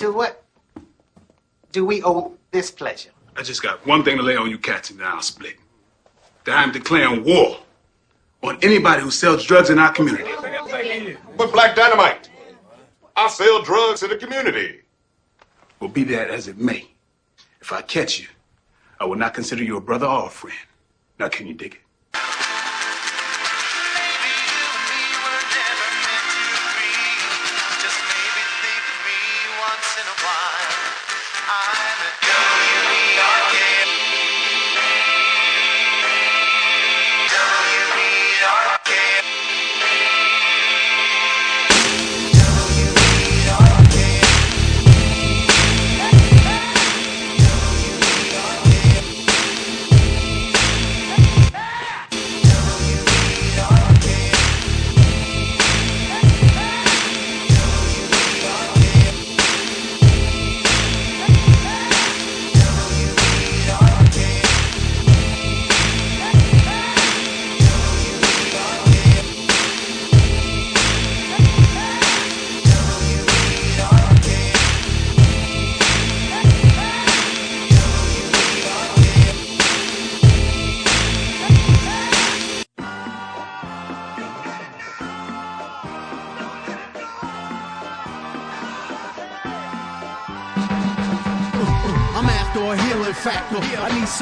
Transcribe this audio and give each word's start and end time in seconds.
To 0.00 0.12
what 0.12 0.44
do 1.72 1.86
we 1.86 2.02
owe 2.04 2.36
this 2.50 2.70
pleasure? 2.70 3.10
I 3.36 3.42
just 3.42 3.62
got 3.62 3.86
one 3.86 4.04
thing 4.04 4.18
to 4.18 4.22
lay 4.22 4.36
on 4.36 4.50
you 4.50 4.58
cats 4.58 4.90
and 4.90 4.98
then 4.98 5.06
I'll 5.06 5.22
split. 5.22 5.56
That 6.44 6.58
I'm 6.58 6.70
declaring 6.70 7.24
war 7.24 7.58
on 8.42 8.58
anybody 8.62 9.02
who 9.02 9.10
sells 9.10 9.44
drugs 9.44 9.70
in 9.70 9.78
our 9.78 9.92
community. 9.92 10.30
But 11.36 11.52
Black 11.52 11.74
Dynamite, 11.74 12.28
I 13.16 13.28
sell 13.28 13.62
drugs 13.62 14.02
in 14.02 14.10
the 14.10 14.16
community. 14.16 14.82
Well, 15.80 15.90
be 15.90 16.04
that 16.04 16.28
as 16.28 16.46
it 16.48 16.58
may, 16.58 16.88
if 17.60 17.72
I 17.72 17.82
catch 17.82 18.20
you, 18.20 18.28
I 19.00 19.06
will 19.06 19.16
not 19.16 19.34
consider 19.34 19.64
you 19.64 19.76
a 19.76 19.80
brother 19.80 20.06
or 20.06 20.26
a 20.26 20.30
friend. 20.30 20.56
Now, 21.18 21.28
can 21.28 21.46
you 21.46 21.54
dig 21.54 21.74
it? 21.74 21.80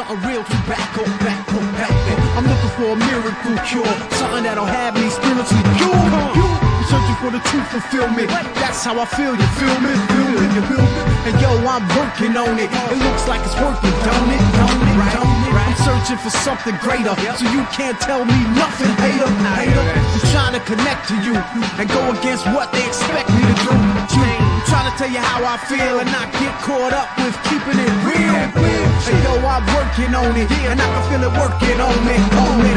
Something 0.06 0.28
real 0.28 0.44
to 0.44 0.56
back 0.68 0.98
up, 0.98 1.06
back 1.20 1.48
up, 1.48 1.64
back 1.76 1.90
up. 1.90 2.36
I'm 2.36 2.44
looking 2.44 2.72
for 2.76 2.92
a 2.92 2.96
miracle 2.96 3.56
cure, 3.64 3.94
something 4.20 4.44
that'll 4.44 4.66
have 4.66 4.94
me 4.94 5.08
spiritually 5.08 5.64
pure. 5.76 5.94
I'm 5.94 6.84
searching 6.88 7.18
for 7.20 7.30
the 7.32 7.40
truth 7.48 7.68
fulfillment. 7.72 8.28
That's 8.60 8.84
how 8.84 8.98
I 9.00 9.06
feel. 9.06 9.32
You 9.32 9.48
feel 9.56 9.78
me? 9.80 9.92
Feel 10.12 10.28
me? 10.28 10.46
You 10.54 10.62
feel 10.68 10.84
me? 10.84 11.00
And 11.24 11.34
yo, 11.40 11.50
I'm 11.64 11.84
working 11.96 12.36
on 12.36 12.58
it. 12.58 12.68
It 12.68 12.98
looks 13.00 13.24
like 13.28 13.40
it's 13.44 13.56
working, 13.56 13.94
don't 14.04 14.28
it? 14.28 14.42
Don't 14.60 14.84
it? 14.84 14.96
Don't 15.16 15.40
it? 15.48 15.54
I'm 15.56 15.76
searching 15.80 16.18
for 16.20 16.30
something 16.30 16.76
greater, 16.84 17.14
so 17.38 17.48
you 17.48 17.64
can't 17.72 17.98
tell 18.00 18.24
me 18.24 18.38
nothing, 18.52 18.92
hater. 19.00 19.30
Hater. 19.56 19.80
I'm 19.80 20.24
trying 20.32 20.54
to 20.54 20.62
connect 20.68 21.08
to 21.08 21.16
you 21.24 21.34
and 21.80 21.88
go 21.88 22.02
against 22.12 22.44
what 22.52 22.72
they 22.72 22.84
expect 22.84 23.30
me 23.30 23.40
to 23.40 23.56
do. 23.64 24.43
Trying 24.74 24.90
to 24.90 24.98
tell 24.98 25.12
you 25.14 25.22
how 25.22 25.38
I 25.46 25.54
feel 25.70 26.02
and 26.02 26.10
not 26.10 26.34
get 26.34 26.50
caught 26.66 26.90
up 26.90 27.06
with 27.22 27.30
keeping 27.46 27.78
it 27.78 27.94
real. 28.02 28.34
And 28.34 29.18
yo, 29.22 29.38
I'm 29.46 29.62
working 29.70 30.10
on 30.10 30.34
it, 30.34 30.50
and 30.66 30.82
I 30.82 30.86
can 30.90 31.02
feel 31.06 31.22
it 31.22 31.34
working 31.38 31.78
on 31.78 31.94
me. 32.02 32.18
On 32.42 32.58
me. 32.58 32.74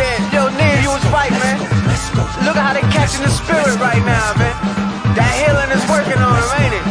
Yeah, 0.00 0.16
yo, 0.32 0.48
Nia, 0.56 0.80
you 0.80 0.88
was 0.88 1.04
right, 1.12 1.28
man. 1.36 1.60
Look 2.40 2.56
at 2.56 2.64
how 2.64 2.72
they 2.72 2.86
catching 2.88 3.20
the 3.20 3.28
spirit 3.28 3.76
right 3.76 4.00
now, 4.08 4.32
man. 4.40 4.56
That 5.12 5.28
healing 5.36 5.68
is 5.76 5.84
working 5.92 6.16
on 6.16 6.40
them, 6.40 6.50
ain't 6.56 6.72
it? 6.72 6.84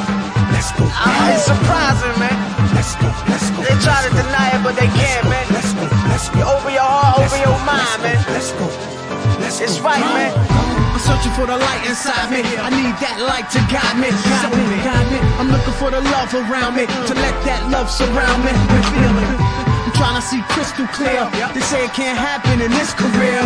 It's 0.61 1.49
surprising, 1.49 2.13
man. 2.21 2.37
They 3.65 3.73
try 3.81 3.97
to 4.05 4.13
deny 4.13 4.53
it, 4.53 4.61
but 4.61 4.77
they 4.77 4.93
can't, 4.93 5.25
man. 5.25 5.45
You 6.37 6.45
open 6.45 6.69
your 6.69 6.85
heart, 6.85 7.25
open 7.25 7.41
your 7.41 7.57
mind, 7.65 7.97
man. 8.05 8.21
It's 9.57 9.81
right, 9.81 10.05
man. 10.05 10.74
I'm 10.95 11.03
searching 11.03 11.35
for 11.35 11.43
the 11.43 11.59
light 11.59 11.83
inside 11.83 12.31
me. 12.31 12.39
I 12.39 12.71
need 12.71 12.95
that 13.03 13.19
light 13.19 13.51
to 13.51 13.59
guide 13.67 13.99
me. 13.99 14.07
Me, 14.07 14.79
guide 14.79 15.03
me. 15.11 15.19
I'm 15.35 15.51
looking 15.51 15.75
for 15.75 15.91
the 15.91 15.99
love 15.99 16.31
around 16.31 16.79
me 16.79 16.87
to 16.87 17.13
let 17.19 17.35
that 17.43 17.67
love 17.67 17.91
surround 17.91 18.47
me. 18.47 18.55
I'm 18.55 19.91
trying 19.91 20.15
to 20.15 20.23
see 20.23 20.39
crystal 20.55 20.87
clear. 20.95 21.27
They 21.51 21.59
say 21.67 21.83
it 21.83 21.91
can't 21.91 22.15
happen 22.15 22.63
in 22.63 22.71
this 22.71 22.95
career. 22.95 23.43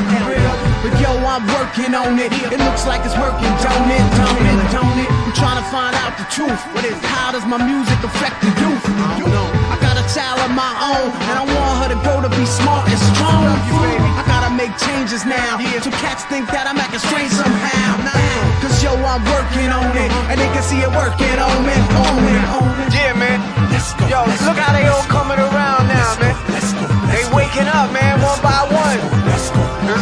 But 0.86 0.94
yo, 1.02 1.10
I'm 1.26 1.42
working 1.58 1.98
on 1.98 2.22
it. 2.22 2.30
It 2.54 2.62
looks 2.62 2.86
like 2.86 3.02
it's 3.02 3.18
working, 3.18 3.50
don't 3.66 3.90
it? 3.98 4.06
Don't 4.14 4.46
it? 4.46 4.70
Don't 4.70 4.98
it? 5.02 5.10
I'm 5.10 5.34
trying 5.34 5.58
to 5.58 5.66
find 5.74 5.98
out 5.98 6.22
the 6.22 6.30
truth. 6.30 6.62
What 6.78 6.86
is? 6.86 6.94
How 7.02 7.34
does 7.34 7.50
my 7.50 7.58
music 7.58 7.98
affect 8.06 8.46
the 8.46 8.54
youth? 8.62 8.86
I. 9.10 9.18
I 9.74 9.76
got 9.82 9.98
a 9.98 10.06
child 10.14 10.38
of 10.46 10.54
my 10.54 10.70
own, 10.86 11.10
and 11.18 11.36
I 11.42 11.44
want 11.50 11.74
her 11.82 11.90
to 11.98 12.00
grow 12.06 12.22
to 12.22 12.30
be 12.30 12.46
smart 12.46 12.86
and 12.86 13.02
strong. 13.18 13.89
Make 14.70 14.78
changes 14.86 15.26
now. 15.26 15.58
So 15.82 15.90
cats 15.98 16.30
think 16.30 16.46
that 16.54 16.70
I'm 16.70 16.78
acting 16.78 17.02
strange 17.02 17.34
somehow. 17.34 18.06
Cause 18.62 18.78
yo, 18.86 18.94
I'm 19.02 19.26
working 19.26 19.74
on 19.74 19.90
it, 19.98 20.14
and 20.30 20.38
they 20.38 20.46
can 20.54 20.62
see 20.62 20.78
it 20.86 20.92
working 20.94 21.42
on 21.42 21.66
me. 21.66 21.74
On 21.74 22.16
me, 22.22 22.38
on 22.54 22.70
me. 22.78 22.86
Yeah, 22.94 23.18
man. 23.18 23.42
Yo, 24.06 24.22
look 24.46 24.62
how 24.62 24.70
they 24.78 24.86
all 24.86 25.02
coming 25.10 25.42
around 25.42 25.90
now, 25.90 26.14
man. 26.22 26.38
They 27.10 27.26
waking 27.34 27.66
up, 27.66 27.90
man, 27.90 28.22
one 28.22 28.38
by 28.46 28.62
one. 28.70 29.02
It's 29.34 29.50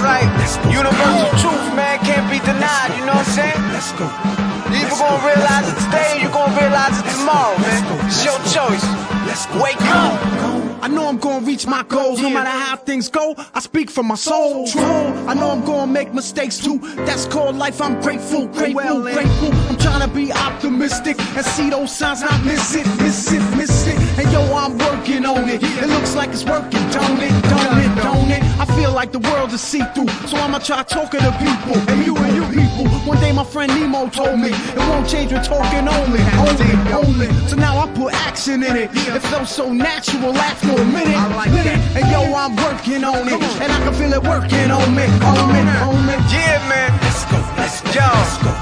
like 0.04 0.28
universal 0.68 1.32
truth, 1.40 1.68
man, 1.72 2.04
can't 2.04 2.28
be 2.28 2.44
denied, 2.44 2.92
you 3.00 3.08
know 3.08 3.16
what 3.16 3.24
I'm 3.24 3.40
saying? 3.40 3.56
You 3.56 4.56
either 4.88 5.00
gonna 5.00 5.25
realize 5.25 5.68
it 5.68 5.78
today 5.86 6.22
you 6.22 6.30
gonna 6.30 6.59
realize 6.59 7.00
it 7.00 7.06
tomorrow, 7.12 7.58
man. 7.59 8.08
It's 8.08 8.24
your 8.24 8.38
choice. 8.56 8.84
Let's 9.28 9.48
wake 9.62 9.81
up. 9.81 10.48
I 10.81 10.88
know 10.88 11.08
I'm 11.08 11.18
gonna 11.18 11.46
reach 11.46 11.68
my 11.68 11.84
goals 11.84 12.22
no 12.22 12.30
matter 12.30 12.50
how 12.50 12.78
things 12.78 13.09
go. 13.09 13.36
I 13.53 13.59
speak 13.59 13.90
from 13.90 14.08
my 14.08 14.16
soul. 14.16 14.68
True. 14.68 14.81
I 15.28 15.34
know 15.34 15.50
I'm 15.50 15.66
gonna 15.66 15.92
make 15.92 16.14
mistakes 16.14 16.58
too. 16.58 16.78
That's 17.06 17.25
called 17.25 17.58
life. 17.58 17.81
I'm 17.81 18.00
grateful, 18.00 18.48
grateful, 18.48 19.02
grateful. 19.02 19.53
I'm 19.70 19.78
trying 19.78 20.08
to 20.08 20.08
be 20.08 20.31
optimistic 20.31 21.19
and 21.36 21.46
see 21.46 21.69
those 21.69 21.94
signs 21.96 22.22
not 22.22 22.44
miss 22.46 22.75
it, 22.75 22.88
miss 23.02 23.31
it, 23.34 23.42
miss 23.58 23.88
it. 23.88 23.98
And 24.19 24.31
yo, 24.31 24.42
I'm 24.56 24.78
working 24.78 25.25
on 25.25 25.50
it. 25.50 25.62
It 25.64 25.90
looks 25.90 26.16
like 26.16 26.30
it's 26.30 26.46
working, 26.46 26.84
don't 26.92 27.22
it, 27.22 27.34
don't 27.50 27.78
it, 27.80 28.04
don't 28.04 28.31
it? 28.31 28.44
I 28.59 28.66
feel 28.78 28.94
like 28.94 29.12
the 29.12 29.19
world 29.19 29.52
is 29.52 29.62
see 29.62 29.84
through, 29.94 30.09
so 30.28 30.38
I'ma 30.38 30.59
try 30.59 30.84
talking 30.84 31.19
to 31.19 31.31
people. 31.31 31.75
And 31.92 32.06
you 32.06 32.16
and 32.16 32.36
you 32.36 32.46
people. 32.62 32.86
One 33.06 33.19
day 33.19 33.31
my 33.31 33.44
friend 33.44 33.72
Nemo 33.74 34.09
told 34.09 34.40
me 34.40 34.52
it 34.78 34.86
won't 34.90 35.08
change 35.10 35.34
with 35.34 35.44
talking 35.44 35.88
only, 35.90 36.22
only, 36.38 36.72
only. 36.94 37.30
So 37.50 37.56
now 37.56 37.80
I 37.82 37.86
put 37.94 38.14
action 38.14 38.62
in 38.64 38.76
it. 38.78 38.90
It 38.94 39.22
felt 39.34 39.48
so 39.48 39.74
natural 39.74 40.36
after 40.38 40.70
a 40.70 40.86
minute. 40.86 41.18
minute. 41.50 41.82
And 41.98 42.06
yo, 42.14 42.22
I'm 42.38 42.54
working 42.56 43.04
on 43.04 43.26
it, 43.28 43.42
and 43.62 43.70
I 43.74 43.78
can 43.82 43.94
feel 43.94 44.14
it 44.14 44.22
working 44.22 44.70
on 44.70 44.88
me, 44.94 45.06
on 45.26 45.46
me, 45.50 45.62
on 45.82 45.98
me. 46.06 46.16
Yeah, 46.30 46.62
man. 46.70 46.94
Let's 47.02 47.26
go, 47.26 47.40
let's 47.58 47.82
go. 47.82 48.06
Let's 48.06 48.38
go, 48.46 48.54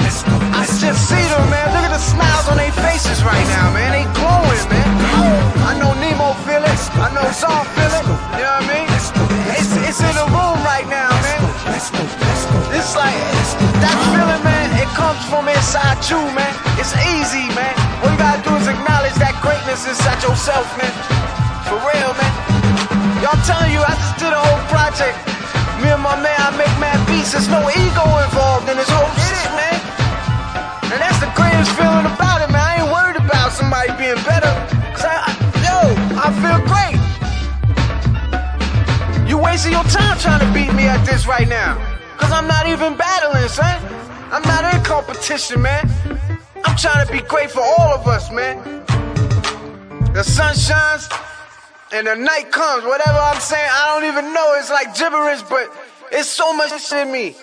let's 0.00 0.20
go. 0.24 0.36
I 0.56 0.64
just 0.64 1.08
see 1.08 1.20
them, 1.20 1.44
man. 1.52 1.68
Look 1.76 1.84
at 1.84 1.92
the 1.92 2.00
smiles 2.00 2.48
on 2.48 2.56
their 2.56 2.72
faces 2.72 3.20
right 3.22 3.46
now, 3.52 3.72
man. 3.76 3.92
They 3.92 4.06
glowing, 4.16 4.64
man. 4.72 4.88
I 5.68 5.76
know 5.78 5.92
Nemo 6.00 6.32
feel 6.48 6.64
it. 6.64 6.80
I 6.96 7.12
know 7.12 7.28
Saul 7.30 7.64
feel 7.76 7.92
it. 7.92 8.31
From 15.32 15.48
inside 15.48 15.96
you, 16.12 16.20
man. 16.36 16.52
It's 16.76 16.92
easy, 17.08 17.48
man. 17.56 17.72
All 18.04 18.12
you 18.12 18.20
gotta 18.20 18.44
do 18.44 18.52
is 18.52 18.68
acknowledge 18.68 19.16
that 19.16 19.32
greatness 19.40 19.88
inside 19.88 20.20
yourself, 20.20 20.68
man. 20.76 20.92
For 21.64 21.80
real, 21.80 22.12
man. 22.20 22.32
Y'all 23.24 23.40
telling 23.48 23.72
you, 23.72 23.80
I 23.80 23.96
just 23.96 24.20
did 24.20 24.28
a 24.28 24.36
whole 24.36 24.60
project. 24.68 25.16
Me 25.80 25.88
and 25.88 26.04
my 26.04 26.20
man, 26.20 26.36
I 26.36 26.52
make 26.52 26.68
mad 26.76 27.00
beats. 27.08 27.32
There's 27.32 27.48
no 27.48 27.64
ego 27.64 28.04
involved 28.28 28.68
in 28.68 28.76
this 28.76 28.92
whole 28.92 29.08
shit, 29.24 29.48
man. 29.56 29.80
And 30.92 31.00
that's 31.00 31.16
the 31.16 31.32
greatest 31.32 31.72
feeling 31.80 32.04
about 32.04 32.44
it, 32.44 32.52
man. 32.52 32.60
I 32.60 32.84
ain't 32.84 32.92
worried 32.92 33.16
about 33.16 33.56
somebody 33.56 33.88
being 33.96 34.20
better. 34.28 34.52
Cause 34.92 35.08
I, 35.08 35.16
I 35.16 35.32
yo, 35.64 35.96
I 36.20 36.28
feel 36.44 36.60
great. 36.68 37.00
You 39.24 39.40
wasting 39.40 39.72
your 39.72 39.88
time 39.88 40.20
trying 40.20 40.44
to 40.44 40.50
beat 40.52 40.76
me 40.76 40.92
at 40.92 41.00
this 41.08 41.24
right 41.24 41.48
now. 41.48 41.80
Cause 42.20 42.28
I'm 42.28 42.44
not 42.44 42.68
even 42.68 43.00
battling, 43.00 43.48
son. 43.48 44.01
I'm 44.32 44.40
not 44.42 44.74
in 44.74 44.82
competition, 44.82 45.60
man. 45.60 45.90
I'm 46.64 46.74
trying 46.76 47.06
to 47.06 47.12
be 47.12 47.20
great 47.20 47.50
for 47.50 47.60
all 47.60 47.92
of 47.92 48.08
us, 48.08 48.30
man. 48.32 48.82
The 50.14 50.22
sun 50.24 50.54
shines 50.54 51.06
and 51.92 52.06
the 52.06 52.14
night 52.14 52.50
comes. 52.50 52.82
Whatever 52.84 53.18
I'm 53.18 53.40
saying, 53.40 53.68
I 53.70 53.92
don't 53.92 54.08
even 54.10 54.32
know. 54.32 54.54
It's 54.56 54.70
like 54.70 54.94
gibberish, 54.96 55.42
but 55.42 55.70
it's 56.10 56.30
so 56.30 56.56
much 56.56 56.72
in 56.92 57.12
me. 57.12 57.36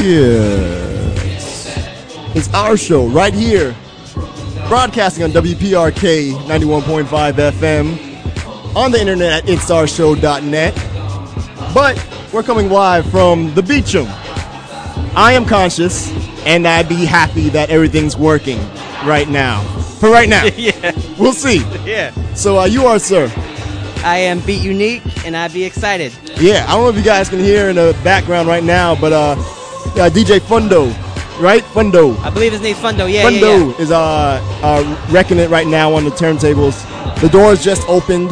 Yes. 0.00 1.76
It's 2.36 2.52
our 2.54 2.76
show 2.76 3.06
right 3.08 3.34
here, 3.34 3.74
broadcasting 4.68 5.24
on 5.24 5.30
WPRK 5.30 6.32
91.5 6.46 7.32
FM, 7.34 8.76
on 8.76 8.92
the 8.92 9.00
internet 9.00 9.42
at 9.44 9.48
it'saourshow.net. 9.48 10.74
But 11.74 12.06
we're 12.32 12.42
coming 12.42 12.70
live 12.70 13.10
from 13.10 13.52
the 13.54 13.62
Beacham. 13.62 14.06
I 15.16 15.32
am 15.32 15.44
conscious, 15.44 16.10
and 16.46 16.66
I'd 16.66 16.88
be 16.88 17.04
happy 17.04 17.48
that 17.50 17.70
everything's 17.70 18.16
working 18.16 18.58
right 19.04 19.28
now. 19.28 19.62
For 19.98 20.10
right 20.10 20.28
now. 20.28 20.44
yeah, 20.56 20.92
We'll 21.18 21.32
see. 21.32 21.58
yeah. 21.84 22.12
So 22.34 22.58
uh, 22.60 22.64
you 22.66 22.86
are, 22.86 22.98
sir. 23.00 23.32
I 24.04 24.18
am 24.18 24.38
Beat 24.40 24.62
Unique, 24.62 25.02
and 25.26 25.36
I'd 25.36 25.52
be 25.52 25.64
excited. 25.64 26.12
Yeah, 26.36 26.64
I 26.68 26.74
don't 26.74 26.84
know 26.84 26.88
if 26.90 26.96
you 26.96 27.02
guys 27.02 27.28
can 27.28 27.40
hear 27.40 27.68
in 27.68 27.74
the 27.76 27.98
background 28.04 28.46
right 28.46 28.62
now, 28.62 28.94
but 28.94 29.12
uh, 29.12 29.34
uh 29.98 30.08
DJ 30.10 30.40
Fundo, 30.40 30.86
right? 31.42 31.64
Fundo. 31.64 32.16
I 32.18 32.30
believe 32.30 32.52
his 32.52 32.60
name's 32.60 32.78
Fundo. 32.78 33.06
Yeah, 33.06 33.28
yeah, 33.28 33.30
Fundo 33.30 33.68
yeah. 33.70 33.82
is 33.82 33.90
uh, 33.90 34.40
uh 34.62 35.08
wrecking 35.10 35.38
it 35.38 35.50
right 35.50 35.66
now 35.66 35.92
on 35.92 36.04
the 36.04 36.10
turntables. 36.10 36.84
The 37.20 37.28
doors 37.28 37.62
just 37.62 37.88
opened. 37.88 38.30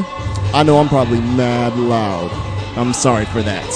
I 0.54 0.62
know 0.62 0.78
I'm 0.78 0.88
probably 0.88 1.20
mad 1.20 1.76
loud. 1.76 2.30
I'm 2.76 2.92
sorry 2.92 3.24
for 3.26 3.42
that. 3.42 3.66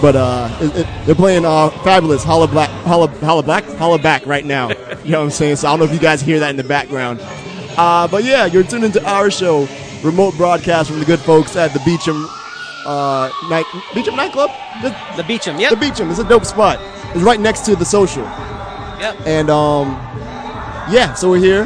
But 0.00 0.14
uh, 0.14 0.56
it, 0.60 0.76
it, 0.76 1.06
they're 1.06 1.14
playing 1.16 1.44
uh, 1.44 1.70
Fabolous 1.70 2.24
Holla 2.24 2.46
Black, 2.46 2.70
Holla, 2.84 3.08
Holla 3.08 3.42
Black, 3.42 3.64
Holla 3.64 3.98
Back 3.98 4.24
right 4.26 4.44
now. 4.44 4.68
you 5.04 5.10
know 5.10 5.18
what 5.18 5.24
I'm 5.24 5.30
saying? 5.30 5.56
So 5.56 5.66
I 5.66 5.72
don't 5.72 5.80
know 5.80 5.86
if 5.86 5.92
you 5.92 5.98
guys 5.98 6.20
hear 6.20 6.38
that 6.38 6.50
in 6.50 6.56
the 6.56 6.62
background. 6.62 7.20
Uh, 7.76 8.06
but 8.06 8.22
yeah, 8.22 8.46
you're 8.46 8.62
tuned 8.62 8.84
into 8.84 9.04
our 9.08 9.28
show, 9.28 9.66
remote 10.04 10.36
broadcast 10.36 10.88
from 10.90 11.00
the 11.00 11.04
good 11.04 11.18
folks 11.18 11.56
at 11.56 11.72
the 11.72 11.80
Beacham 11.80 12.28
uh, 12.86 13.30
night 13.50 13.66
Beacham 13.94 14.16
nightclub. 14.16 14.50
The, 14.82 14.90
The 15.16 15.22
Beacham. 15.24 15.60
Yep. 15.60 15.70
the 15.70 15.76
Beacham 15.76 16.10
is 16.10 16.18
a 16.18 16.24
dope 16.28 16.44
spot. 16.44 16.78
It's 17.14 17.22
right 17.22 17.40
next 17.40 17.64
to 17.66 17.76
the 17.76 17.84
social. 17.84 18.24
Yep. 18.24 19.26
And 19.26 19.50
um, 19.50 19.88
yeah, 20.90 21.14
so 21.14 21.30
we're 21.30 21.38
here. 21.38 21.64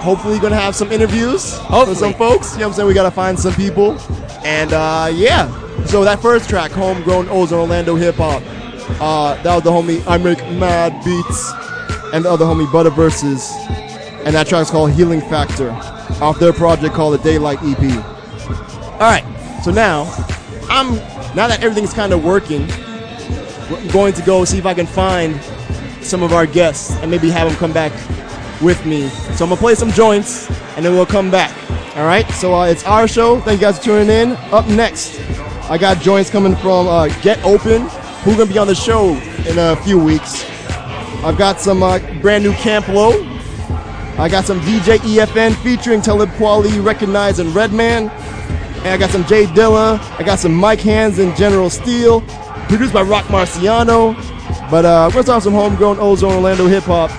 Hopefully, 0.00 0.38
gonna 0.38 0.56
have 0.56 0.74
some 0.74 0.90
interviews 0.90 1.56
Hopefully. 1.58 1.88
with 1.90 1.98
some 1.98 2.14
folks. 2.14 2.52
You 2.54 2.60
know 2.60 2.66
what 2.66 2.72
I'm 2.72 2.76
saying? 2.76 2.88
We 2.88 2.94
gotta 2.94 3.10
find 3.10 3.38
some 3.38 3.54
people. 3.54 3.98
And 4.44 4.72
uh, 4.72 5.10
yeah, 5.12 5.46
so 5.86 6.04
that 6.04 6.20
first 6.20 6.48
track, 6.48 6.72
Homegrown 6.72 7.28
Ozone 7.28 7.60
Orlando 7.60 7.94
Hip 7.94 8.16
Hop, 8.16 8.42
uh, 9.00 9.40
that 9.42 9.54
was 9.54 9.62
the 9.62 9.70
homie 9.70 10.04
I 10.06 10.18
Make 10.18 10.38
Mad 10.58 10.92
Beats, 11.04 11.52
and 12.12 12.24
the 12.24 12.30
other 12.30 12.44
homie 12.44 12.70
Butter 12.72 12.90
Verses. 12.90 13.50
And 14.24 14.34
that 14.34 14.46
track's 14.46 14.70
called 14.70 14.92
Healing 14.92 15.20
Factor, 15.20 15.70
off 16.20 16.38
their 16.38 16.52
project 16.52 16.94
called 16.94 17.18
the 17.18 17.22
Daylight 17.22 17.58
EP. 17.62 18.04
All 18.94 18.98
right, 19.00 19.24
so 19.64 19.70
now 19.70 20.02
I'm 20.68 20.96
now 21.34 21.48
that 21.48 21.62
everything's 21.62 21.92
kind 21.92 22.12
of 22.12 22.24
working, 22.24 22.66
going 23.92 24.12
to 24.14 24.22
go 24.22 24.44
see 24.44 24.58
if 24.58 24.66
I 24.66 24.74
can 24.74 24.86
find 24.86 25.40
some 26.02 26.22
of 26.22 26.32
our 26.32 26.46
guests 26.46 26.90
and 26.96 27.10
maybe 27.10 27.30
have 27.30 27.48
them 27.48 27.56
come 27.58 27.72
back 27.72 27.92
with 28.60 28.84
me. 28.86 29.08
So 29.08 29.44
I'm 29.44 29.50
gonna 29.50 29.56
play 29.56 29.74
some 29.74 29.90
joints 29.90 30.50
and 30.76 30.84
then 30.84 30.92
we'll 30.94 31.06
come 31.06 31.30
back. 31.30 31.56
All 31.96 32.04
right. 32.06 32.28
So 32.32 32.54
uh, 32.54 32.66
it's 32.66 32.84
our 32.84 33.06
show. 33.06 33.40
Thank 33.40 33.60
you 33.60 33.66
guys 33.66 33.78
for 33.78 33.84
tuning 33.84 34.08
in. 34.08 34.32
Up 34.52 34.66
next, 34.68 35.20
I 35.68 35.78
got 35.78 36.00
joints 36.00 36.30
coming 36.30 36.56
from 36.56 36.86
uh, 36.88 37.08
Get 37.20 37.42
Open, 37.44 37.82
who's 38.22 38.36
gonna 38.36 38.46
be 38.50 38.58
on 38.58 38.66
the 38.66 38.74
show 38.74 39.10
in 39.46 39.58
a 39.58 39.76
few 39.82 39.98
weeks. 39.98 40.44
I've 41.24 41.38
got 41.38 41.60
some 41.60 41.82
uh, 41.82 41.98
brand 42.20 42.44
new 42.44 42.52
Camp 42.54 42.88
Lo. 42.88 43.10
I 44.18 44.28
got 44.28 44.44
some 44.44 44.60
DJ 44.60 44.98
EFN 44.98 45.54
featuring 45.62 46.02
Talib 46.02 46.28
Kweli, 46.30 46.84
Recognize, 46.84 47.38
and 47.38 47.54
Redman. 47.54 48.08
And 48.08 48.88
I 48.88 48.96
got 48.96 49.10
some 49.10 49.24
J 49.24 49.44
Dilla. 49.46 49.98
I 50.18 50.22
got 50.22 50.38
some 50.38 50.52
Mike 50.54 50.80
Hands 50.80 51.18
and 51.18 51.34
General 51.36 51.70
Steel. 51.70 52.20
Produced 52.72 52.94
by 52.94 53.02
Roc 53.02 53.26
Marciano. 53.26 54.14
But 54.70 54.86
uh, 54.86 55.10
we're 55.14 55.22
start 55.22 55.42
some 55.42 55.52
homegrown 55.52 55.98
Ozone 55.98 56.32
Orlando 56.32 56.66
hip 56.66 56.84
hop. 56.84 57.10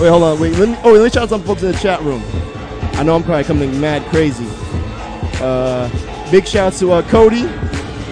Wait, 0.00 0.08
hold 0.08 0.22
on. 0.22 0.40
Wait, 0.40 0.54
let 0.54 0.70
me. 0.70 0.78
Oh, 0.82 0.94
let 0.94 1.04
me 1.04 1.10
shout 1.10 1.24
out 1.24 1.28
some 1.28 1.42
folks 1.42 1.62
in 1.62 1.72
the 1.72 1.78
chat 1.78 2.00
room. 2.00 2.22
I 2.94 3.02
know 3.02 3.14
I'm 3.14 3.22
probably 3.22 3.44
coming 3.44 3.78
mad 3.78 4.02
crazy. 4.08 4.46
Uh, 5.42 5.90
big 6.30 6.48
shouts 6.48 6.78
to 6.78 6.90
uh, 6.92 7.02
Cody, 7.10 7.42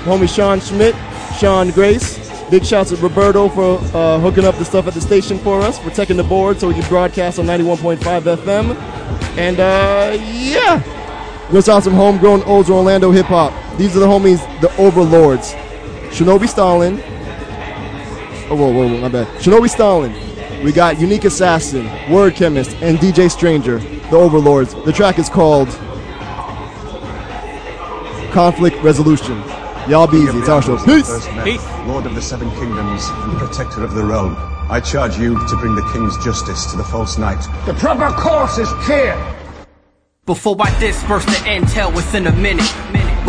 homie 0.05 0.29
Sean 0.29 0.61
Schmidt, 0.61 0.95
Sean 1.39 1.71
Grace. 1.71 2.19
Big 2.51 2.67
shouts 2.67 2.91
to 2.91 2.97
Roberto 2.97 3.49
for 3.49 3.79
uh, 3.97 4.19
hooking 4.19 4.45
up 4.45 4.55
the 4.57 4.67
stuff 4.67 4.87
at 4.87 4.93
the 4.93 5.01
station 5.01 5.39
for 5.39 5.63
us, 5.63 5.79
for 5.79 5.89
taking 5.89 6.19
the 6.19 6.25
board 6.25 6.61
so 6.61 6.69
we 6.69 6.75
can 6.75 6.87
broadcast 6.91 7.39
on 7.39 7.47
91.5 7.47 7.97
FM. 8.37 8.77
And 9.39 9.61
uh, 9.61 10.15
yeah, 10.23 10.83
we're 11.51 11.63
gonna 11.63 11.81
some 11.81 11.95
homegrown 11.95 12.43
old 12.43 12.69
Orlando 12.69 13.11
hip 13.13 13.25
hop. 13.25 13.79
These 13.79 13.97
are 13.97 14.01
the 14.01 14.07
homies, 14.07 14.43
the 14.61 14.71
overlords. 14.77 15.55
Shinobi 16.15 16.49
Stalin. 16.49 17.01
Oh, 18.49 18.55
whoa, 18.55 18.71
whoa, 18.71 18.87
whoa, 18.87 19.01
my 19.01 19.09
bad. 19.09 19.27
Shinobi 19.43 19.69
Stalin. 19.69 20.15
We 20.63 20.71
got 20.71 21.01
Unique 21.01 21.25
Assassin, 21.25 21.91
Word 22.09 22.37
Chemist, 22.37 22.77
and 22.77 22.99
DJ 22.99 23.29
Stranger, 23.29 23.79
the 23.79 24.17
overlords. 24.17 24.75
The 24.85 24.93
track 24.93 25.19
is 25.19 25.29
called 25.29 25.69
Conflict 28.31 28.77
Resolution. 28.85 29.43
Y'all 29.89 30.07
be 30.07 30.19
easy. 30.19 30.39
It's 30.39 30.49
our 30.49 30.63
show. 30.63 30.77
Peace. 30.85 31.27
Peace. 31.43 31.67
Lord 31.85 32.07
of 32.07 32.15
the 32.15 32.23
Seven 32.23 32.49
Kingdoms 32.53 33.09
and 33.09 33.37
Protector 33.37 33.83
of 33.83 33.95
the 33.95 34.05
Realm. 34.05 34.37
I 34.71 34.79
charge 34.79 35.19
you 35.19 35.35
to 35.35 35.57
bring 35.57 35.75
the 35.75 35.83
King's 35.93 36.17
justice 36.25 36.71
to 36.71 36.77
the 36.77 36.85
false 36.85 37.19
knight. 37.19 37.45
The 37.67 37.75
proper 37.75 38.15
course 38.15 38.59
is 38.59 38.69
clear. 38.85 39.17
Before 40.27 40.57
I 40.61 40.79
disperse 40.79 41.25
the 41.25 41.33
intel 41.33 41.93
within 41.93 42.29
a 42.29 42.33
minute. 42.33 42.73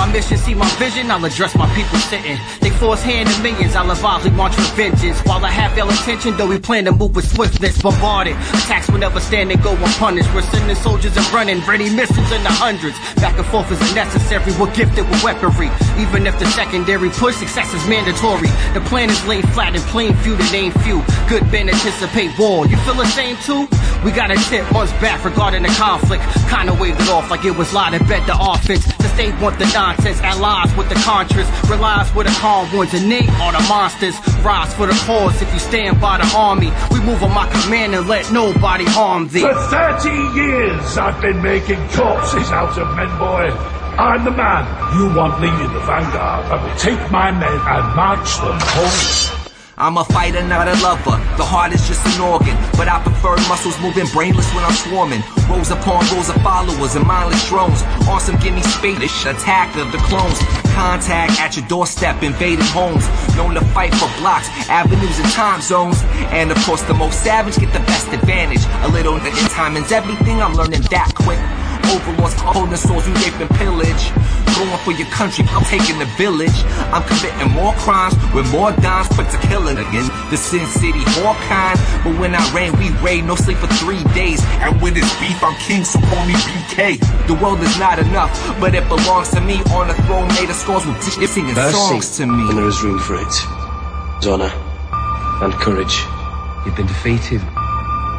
My 0.06 0.12
mission, 0.12 0.38
see 0.38 0.54
my 0.54 0.70
vision, 0.78 1.10
I'll 1.10 1.26
address 1.26 1.56
my 1.56 1.66
people 1.74 1.98
sitting. 1.98 2.38
They 2.62 2.70
force 2.70 3.02
hand 3.02 3.28
in 3.28 3.42
millions, 3.42 3.76
I'll 3.76 3.90
avowedly 3.90 4.30
march 4.30 4.56
with 4.56 4.70
vengeance. 4.78 5.20
While 5.22 5.44
I 5.44 5.50
have 5.50 5.76
ill 5.80 5.90
intention, 5.90 6.38
though 6.38 6.46
we 6.46 6.60
plan 6.60 6.86
to 6.86 6.92
move 6.92 7.16
with 7.16 7.26
swiftness, 7.26 7.82
bombarded. 7.82 8.36
Attacks 8.54 8.88
will 8.88 9.00
never 9.00 9.20
stand 9.20 9.52
and 9.52 9.62
go 9.64 9.72
unpunished. 9.74 10.32
We're 10.36 10.44
sending 10.54 10.76
soldiers 10.76 11.18
and 11.18 11.26
running, 11.34 11.60
ready 11.62 11.90
missiles 11.90 12.32
in 12.32 12.44
the 12.44 12.54
hundreds. 12.54 13.00
Back 13.16 13.36
and 13.36 13.48
forth 13.48 13.72
is 13.72 13.82
necessary, 13.96 14.54
we're 14.60 14.72
gifted 14.76 15.10
with 15.10 15.24
weaponry. 15.24 15.74
Even 15.98 16.28
if 16.28 16.38
the 16.38 16.46
secondary 16.54 17.10
push, 17.10 17.38
success 17.38 17.74
is 17.74 17.82
mandatory. 17.90 18.54
The 18.78 18.86
plan 18.86 19.10
is 19.10 19.26
laid 19.26 19.50
flat 19.58 19.74
and 19.74 19.84
plain 19.90 20.14
few 20.22 20.38
to 20.38 20.52
name 20.52 20.72
few. 20.86 21.02
Good 21.28 21.50
men 21.52 21.68
anticipate 21.68 22.38
war. 22.38 22.68
You 22.68 22.78
feel 22.86 22.94
the 22.94 23.10
same 23.18 23.38
too? 23.42 23.66
We 24.06 24.12
got 24.12 24.30
a 24.30 24.38
tip 24.54 24.70
months 24.72 24.94
back 25.02 25.26
regarding 25.26 25.64
the 25.64 25.74
conflict. 25.82 26.22
Kinda 26.54 26.78
waved 26.78 27.02
it 27.02 27.10
off 27.10 27.32
like 27.32 27.44
it 27.44 27.58
was 27.58 27.74
lie 27.74 27.90
to 27.90 28.04
bet 28.06 28.22
the 28.28 28.38
offense. 28.38 28.86
The 29.02 29.10
state 29.18 29.34
want 29.42 29.58
the 29.58 29.66
nonsense, 29.96 30.22
allies 30.22 30.76
with 30.76 30.90
the 30.90 30.96
contras, 30.96 31.48
relies 31.70 32.14
with 32.16 32.28
the 32.28 32.34
calm 32.34 32.72
ones, 32.76 32.94
and 32.94 33.12
they 33.12 33.22
the 33.26 33.66
monsters. 33.70 34.16
Rise 34.44 34.74
for 34.74 34.88
the 34.88 34.94
cause 35.06 35.42
if 35.42 35.52
you 35.54 35.60
stand 35.60 36.00
by 36.02 36.18
the 36.18 36.36
army. 36.36 36.72
We 36.92 37.00
move 37.02 37.24
on 37.24 37.34
my 37.34 37.48
command 37.50 37.96
and 37.96 38.08
let 38.08 38.32
nobody 38.32 38.86
harm 38.86 39.28
thee. 39.28 39.42
For 39.42 39.54
30 39.54 40.10
years 40.36 40.98
I've 40.98 41.22
been 41.22 41.42
making 41.42 41.80
corpses 41.90 42.52
out 42.52 42.78
of 42.78 42.96
men, 42.96 43.10
boy. 43.18 43.52
I'm 43.98 44.26
the 44.26 44.32
man 44.32 44.66
you 44.98 45.16
want 45.16 45.42
leading 45.42 45.74
the 45.74 45.80
vanguard. 45.80 46.46
I 46.46 46.62
will 46.62 46.78
take 46.78 47.12
my 47.12 47.32
men 47.32 47.44
and 47.44 47.96
march 47.96 48.38
them 48.40 48.60
home. 48.60 49.35
I'm 49.78 49.98
a 49.98 50.06
fighter, 50.06 50.42
not 50.42 50.70
a 50.70 50.76
lover. 50.80 51.20
The 51.36 51.44
heart 51.44 51.76
is 51.76 51.86
just 51.86 52.00
an 52.16 52.24
organ, 52.24 52.56
but 52.80 52.88
I 52.88 53.04
prefer 53.04 53.36
muscles 53.52 53.76
moving 53.84 54.08
brainless 54.16 54.48
when 54.56 54.64
I'm 54.64 54.72
swarming. 54.72 55.20
Rows 55.52 55.68
upon 55.68 56.08
rows 56.16 56.32
of 56.32 56.40
followers 56.40 56.96
and 56.96 57.06
mindless 57.06 57.44
drones. 57.52 57.84
Awesome, 58.08 58.40
some 58.40 58.44
gimme 58.44 58.64
Spanish 58.64 59.26
attack 59.28 59.76
of 59.76 59.92
the 59.92 60.00
clones. 60.08 60.40
Contact 60.72 61.36
at 61.44 61.58
your 61.60 61.68
doorstep, 61.68 62.24
invading 62.24 62.64
homes. 62.72 63.04
Known 63.36 63.56
to 63.56 63.66
fight 63.76 63.92
for 63.96 64.08
blocks, 64.24 64.48
avenues, 64.72 65.20
and 65.20 65.28
time 65.36 65.60
zones. 65.60 66.00
And 66.32 66.52
of 66.52 66.58
course, 66.64 66.84
the 66.84 66.94
most 66.94 67.22
savage 67.22 67.60
get 67.60 67.74
the 67.74 67.84
best 67.84 68.08
advantage. 68.16 68.64
A 68.84 68.88
little 68.88 69.20
in 69.20 69.34
time 69.52 69.74
means 69.74 69.92
everything. 69.92 70.40
I'm 70.42 70.56
learning 70.56 70.88
that 70.88 71.12
quick. 71.16 71.40
Overlords, 71.94 72.34
holding 72.40 72.78
swords, 72.78 73.08
we 73.08 73.14
rape 73.22 73.40
and 73.40 73.50
pillage. 73.62 74.04
Going 74.56 74.80
for 74.88 74.92
your 74.92 75.08
country, 75.12 75.44
I'm 75.50 75.64
taking 75.66 76.00
the 76.00 76.10
village. 76.16 76.56
I'm 76.96 77.04
committing 77.04 77.52
more 77.52 77.74
crimes 77.84 78.16
with 78.34 78.50
more 78.52 78.72
dimes 78.80 79.08
put 79.10 79.30
to 79.30 79.38
killing 79.48 79.78
again. 79.78 80.08
The 80.32 80.38
Sin 80.38 80.66
City, 80.68 81.04
all 81.22 81.36
kind. 81.52 81.78
But 82.04 82.18
when 82.20 82.34
I 82.34 82.44
rain, 82.56 82.72
we 82.80 82.90
raid, 83.04 83.26
no 83.26 83.36
sleep 83.36 83.58
for 83.58 83.68
three 83.82 84.04
days. 84.16 84.40
And 84.64 84.82
with 84.82 84.96
this 84.96 85.12
beef, 85.20 85.44
I'm 85.44 85.56
king, 85.60 85.84
so 85.84 86.00
call 86.00 86.26
me 86.26 86.34
BK. 86.34 87.00
The 87.28 87.36
world 87.36 87.60
is 87.62 87.78
not 87.78 88.00
enough, 88.00 88.32
but 88.60 88.74
it 88.76 88.88
belongs 88.88 89.30
to 89.32 89.42
me. 89.42 89.60
On 89.76 89.88
the 89.88 89.96
throne, 90.08 90.28
made 90.40 90.50
of 90.50 90.56
scores 90.56 90.86
with 90.86 90.98
dishes 91.04 91.32
singing 91.32 91.56
songs 91.56 92.18
to 92.18 92.26
me. 92.26 92.48
And 92.50 92.58
there 92.58 92.68
is 92.68 92.82
room 92.82 93.00
for 93.00 93.16
it. 93.16 93.36
Honor 94.26 94.52
and 95.44 95.54
courage. 95.54 96.02
You've 96.66 96.76
been 96.76 96.88
defeated. 96.88 97.42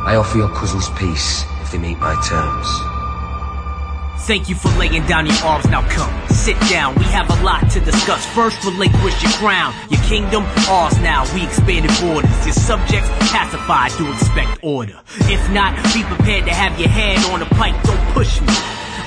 I 0.07 0.15
offer 0.17 0.39
your 0.39 0.51
cousins 0.51 0.89
peace 0.91 1.45
if 1.63 1.73
they 1.73 1.79
meet 1.79 1.99
my 1.99 2.15
terms. 2.23 2.69
Thank 4.27 4.49
you 4.49 4.57
for 4.57 4.71
laying 4.71 5.07
down 5.07 5.25
your 5.25 5.37
arms. 5.45 5.69
Now 5.69 5.89
come, 5.89 6.11
sit 6.27 6.59
down. 6.69 6.97
We 6.97 7.05
have 7.05 7.31
a 7.31 7.45
lot 7.45 7.71
to 7.71 7.79
discuss. 7.79 8.27
First, 8.35 8.65
relinquish 8.65 9.23
your 9.23 9.31
crown. 9.35 9.73
Your 9.89 10.03
kingdom, 10.03 10.43
ours 10.69 10.99
now. 10.99 11.33
We 11.33 11.45
expanded 11.45 11.93
borders. 12.01 12.45
Your 12.45 12.53
subjects 12.53 13.09
pacified 13.31 13.93
to 13.93 14.11
expect 14.11 14.59
order. 14.65 15.01
If 15.31 15.49
not, 15.53 15.77
be 15.95 16.03
prepared 16.03 16.45
to 16.47 16.53
have 16.53 16.77
your 16.77 16.89
hand 16.89 17.23
on 17.31 17.41
a 17.41 17.47
pike. 17.55 17.81
Don't 17.85 18.05
push 18.15 18.41
me. 18.41 18.49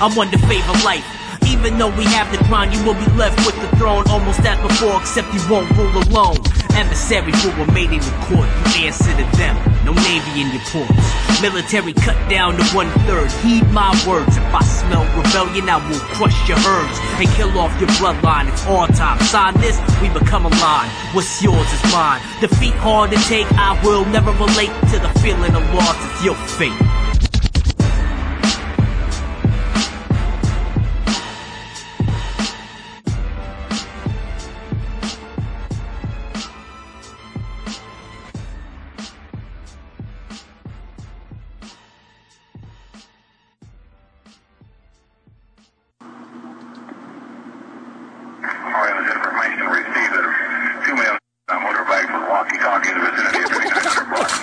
I'm 0.00 0.16
one 0.16 0.30
to 0.30 0.38
favor 0.38 0.72
life. 0.86 1.19
Even 1.46 1.78
though 1.78 1.94
we 1.96 2.04
have 2.04 2.30
the 2.32 2.38
crown, 2.44 2.72
you 2.72 2.82
will 2.84 2.94
be 2.94 3.10
left 3.16 3.36
with 3.46 3.56
the 3.60 3.76
throne 3.76 4.04
almost 4.08 4.40
as 4.40 4.58
before, 4.60 5.00
except 5.00 5.32
you 5.34 5.40
won't 5.50 5.70
rule 5.76 5.92
alone. 6.08 6.38
Adversaries 6.72 7.36
who 7.42 7.50
were 7.60 7.70
made 7.72 7.90
in 7.90 8.00
the 8.00 8.16
court, 8.28 8.48
you 8.74 8.86
answer 8.86 9.12
to 9.12 9.26
them. 9.36 9.56
No 9.84 9.92
navy 9.92 10.40
in 10.40 10.52
your 10.52 10.62
ports. 10.68 11.40
Military 11.40 11.92
cut 11.92 12.16
down 12.28 12.56
to 12.56 12.64
one 12.76 12.90
third. 13.08 13.30
Heed 13.42 13.66
my 13.72 13.90
words. 14.06 14.36
If 14.36 14.54
I 14.54 14.62
smell 14.62 15.04
rebellion, 15.16 15.68
I 15.68 15.76
will 15.88 15.98
crush 16.16 16.36
your 16.48 16.58
herds 16.58 16.98
and 17.16 17.28
kill 17.36 17.58
off 17.58 17.72
your 17.80 17.88
bloodline. 17.96 18.48
It's 18.52 18.66
all 18.66 18.86
time. 18.88 19.18
Sign 19.20 19.54
this, 19.60 19.80
we 20.02 20.08
become 20.10 20.46
a 20.46 20.50
line. 20.60 20.90
What's 21.12 21.42
yours 21.42 21.66
is 21.72 21.92
mine. 21.92 22.20
Defeat 22.40 22.74
hard 22.74 23.10
to 23.10 23.16
take. 23.28 23.46
I 23.52 23.80
will 23.84 24.04
never 24.06 24.32
relate 24.32 24.72
to 24.92 24.98
the 24.98 25.10
feeling 25.20 25.54
of 25.54 25.62
loss. 25.74 25.96
It's 26.12 26.24
your 26.24 26.34
fate. 26.34 26.89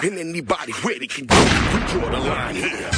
And 0.04 0.14
anybody 0.14 0.74
ready 0.86 1.08
can 1.08 1.26
it. 1.26 1.74
We 1.74 1.80
draw 1.90 2.06
the 2.12 2.20
line 2.22 2.54
here. 2.54 2.92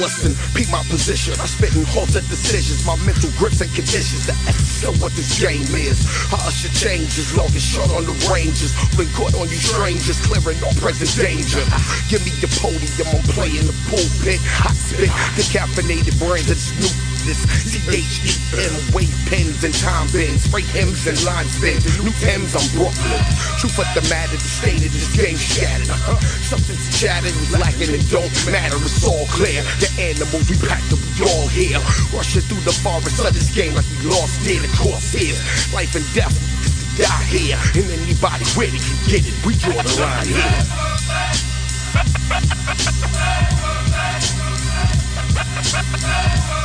Listen, 0.00 0.32
peep 0.56 0.72
my 0.72 0.80
position. 0.88 1.36
I 1.36 1.44
spit 1.44 1.76
in 1.76 1.84
halted 1.84 2.24
decisions, 2.32 2.80
my 2.88 2.96
mental 3.04 3.28
grips 3.36 3.60
and 3.60 3.68
conditions. 3.76 4.24
The 4.24 4.32
essence 4.48 4.88
of 4.88 5.02
what 5.04 5.12
this 5.12 5.36
game 5.36 5.68
is. 5.76 6.00
I 6.32 6.48
should 6.48 6.72
change 6.72 7.12
as 7.20 7.36
long 7.36 7.52
and 7.52 7.60
shot 7.60 7.92
on 7.92 8.08
the 8.08 8.16
ranges. 8.32 8.72
Been 8.96 9.12
caught 9.12 9.36
on 9.36 9.52
you 9.52 9.60
strangers, 9.60 10.16
clearing 10.24 10.56
all 10.64 10.72
present 10.80 11.12
danger. 11.12 11.60
Give 12.08 12.24
me 12.24 12.32
the 12.40 12.48
podium, 12.56 13.04
I'm 13.04 13.20
playing 13.36 13.68
the 13.68 13.76
pulpit. 13.92 14.40
I 14.64 14.72
spit 14.72 15.12
decaffeinated 15.36 16.16
brains 16.16 16.48
and 16.48 16.56
snoop 16.56 17.07
this 17.28 17.44
C-H-E-M 17.68 18.72
wave 18.96 19.12
pens 19.28 19.60
and 19.60 19.76
time 19.76 20.08
bends. 20.08 20.48
Spray 20.48 20.64
hymns 20.64 21.04
and 21.04 21.20
line 21.28 21.44
spins. 21.44 21.84
New 22.00 22.10
Thames 22.24 22.56
on 22.56 22.64
Brooklyn 22.72 23.20
Truth 23.60 23.84
of 23.84 23.88
the 23.92 24.00
matter 24.08 24.40
The 24.40 24.48
state 24.48 24.80
of 24.80 24.88
this 24.88 25.12
game 25.12 25.36
shattered. 25.36 25.92
Uh-huh. 25.92 26.16
Something's 26.40 26.88
chattered 26.96 27.36
lacking 27.52 27.92
It 27.92 28.08
don't 28.08 28.32
matter. 28.48 28.80
It's 28.80 29.04
all 29.04 29.28
clear. 29.28 29.60
The 29.76 29.92
animals 30.00 30.48
we 30.48 30.56
packed 30.56 30.88
up 30.88 31.04
We 31.04 31.28
all 31.28 31.52
here 31.52 31.76
Rushing 32.16 32.48
through 32.48 32.64
the 32.64 32.72
forest 32.72 33.20
of 33.20 33.36
this 33.36 33.52
game 33.52 33.76
Like 33.76 33.84
we 34.00 34.08
lost 34.08 34.40
it 34.48 34.64
The 34.64 34.72
crosshairs 34.72 35.36
Life 35.76 35.92
and 35.92 36.08
death. 36.16 36.32
We 36.64 37.04
die 37.04 37.28
here. 37.28 37.60
And 37.76 37.92
anybody 37.92 38.48
ready 38.56 38.80
can 38.80 38.96
get 39.04 39.28
it. 39.28 39.36
We 39.44 39.52
draw 39.60 39.76
the 39.76 39.92
line 40.00 40.32
here 40.32 40.64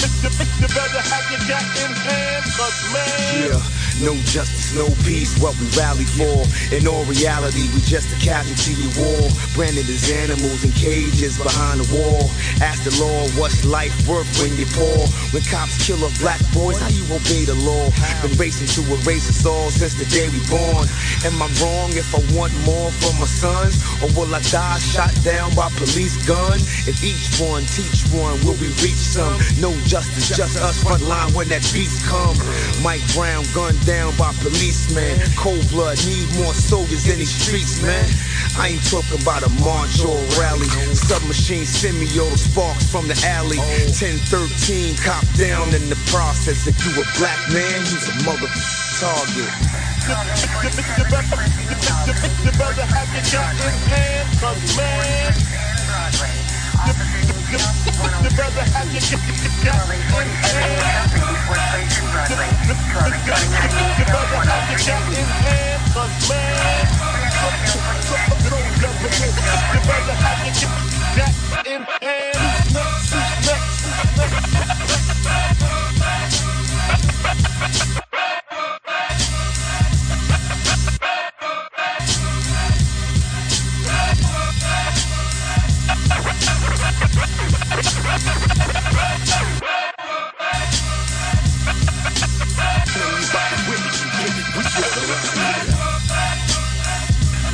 You 0.00 0.68
better 0.68 1.02
have 1.12 1.30
your 1.30 1.40
gat 1.48 1.64
in 1.76 1.92
hand, 1.92 2.44
cause 2.56 2.80
man. 2.92 3.52
Yeah, 3.52 3.79
no 4.00 4.14
justice, 4.24 4.72
no 4.74 4.88
peace, 5.04 5.36
what 5.40 5.52
we 5.60 5.68
rally 5.76 6.08
for. 6.16 6.44
In 6.74 6.88
all 6.88 7.04
reality, 7.04 7.68
we 7.74 7.80
just 7.84 8.08
a 8.12 8.18
casualty 8.20 8.72
of 8.80 8.96
war. 8.96 9.28
Branded 9.54 9.88
as 9.88 10.10
animals 10.10 10.64
in 10.64 10.72
cages 10.72 11.36
behind 11.36 11.80
the 11.80 11.88
wall. 11.92 12.30
Ask 12.64 12.84
the 12.84 12.94
law, 12.96 13.28
what's 13.36 13.64
life 13.64 13.92
worth 14.08 14.28
when 14.40 14.56
you're 14.56 14.70
poor? 14.72 15.04
When 15.32 15.42
cops 15.44 15.76
kill 15.84 16.00
off 16.04 16.16
black 16.20 16.40
boys, 16.52 16.80
how 16.80 16.88
you 16.88 17.04
obey 17.12 17.44
the 17.44 17.58
law? 17.60 17.92
Been 18.24 18.36
racing 18.40 18.68
to 18.80 18.82
erase 19.00 19.28
us 19.28 19.44
all 19.44 19.68
since 19.70 19.94
the 19.94 20.08
day 20.08 20.28
we 20.32 20.40
born. 20.48 20.88
Am 21.28 21.36
I 21.36 21.48
wrong 21.60 21.92
if 21.92 22.08
I 22.16 22.20
want 22.32 22.56
more 22.64 22.90
for 23.04 23.12
my 23.20 23.28
sons? 23.28 23.84
Or 24.00 24.08
will 24.16 24.32
I 24.34 24.40
die 24.48 24.78
shot 24.80 25.12
down 25.22 25.52
by 25.54 25.68
police 25.76 26.16
gun? 26.24 26.56
If 26.88 27.04
each 27.04 27.36
one 27.36 27.64
teach 27.68 28.08
one, 28.16 28.40
will 28.44 28.56
we 28.56 28.72
reach 28.80 29.00
some? 29.00 29.36
No 29.60 29.72
justice, 29.84 30.32
just 30.32 30.56
us 30.56 30.82
front 30.82 31.02
line 31.02 31.32
when 31.34 31.48
that 31.48 31.62
beast 31.72 32.04
come. 32.08 32.36
Mike 32.82 33.04
Brown 33.12 33.44
gunned 33.52 33.80
down 33.90 34.14
by 34.16 34.30
policemen. 34.38 35.18
Cold 35.34 35.66
blood, 35.70 35.98
need 36.06 36.30
more 36.38 36.54
soldiers 36.54 37.10
in 37.10 37.18
these 37.18 37.34
streets, 37.34 37.82
man. 37.82 38.06
I 38.54 38.70
ain't 38.70 38.86
talking 38.86 39.20
about 39.20 39.42
a 39.42 39.50
march 39.58 39.98
or 40.06 40.14
a 40.14 40.26
rally. 40.38 40.70
Submachine 40.94 41.66
semio 41.66 42.30
sparks 42.38 42.86
from 42.86 43.08
the 43.08 43.18
alley. 43.26 43.58
1013 43.98 44.94
cop 45.02 45.26
down 45.34 45.74
in 45.74 45.82
the 45.90 45.98
process. 46.06 46.70
If 46.70 46.78
you 46.86 46.94
a 47.02 47.04
black 47.18 47.40
man, 47.50 47.82
you's 47.90 48.06
a 48.06 48.14
mother 48.22 48.46
target. 49.02 49.50
You 52.46 52.52
better 52.54 52.86
have 52.86 53.10
your 53.10 53.26
gat 53.26 53.58
in 53.58 53.74
hand, 53.90 54.28
cause 54.38 54.76
man. 54.78 55.50
Your 57.50 57.58
gat 57.58 58.54
in 58.54 58.70
hand. 58.70 58.90
You, 58.94 59.00
you 59.00 59.42
your 64.70 64.78
gat 64.86 65.02
in 65.10 65.26
hand, 65.26 65.82
cause 65.92 66.30
man. 66.30 66.86
You 69.74 69.80
better 69.82 70.14
have 70.14 70.62
your 70.62 70.70
gat 71.16 71.66
in 71.66 71.82
hand. 71.82 72.49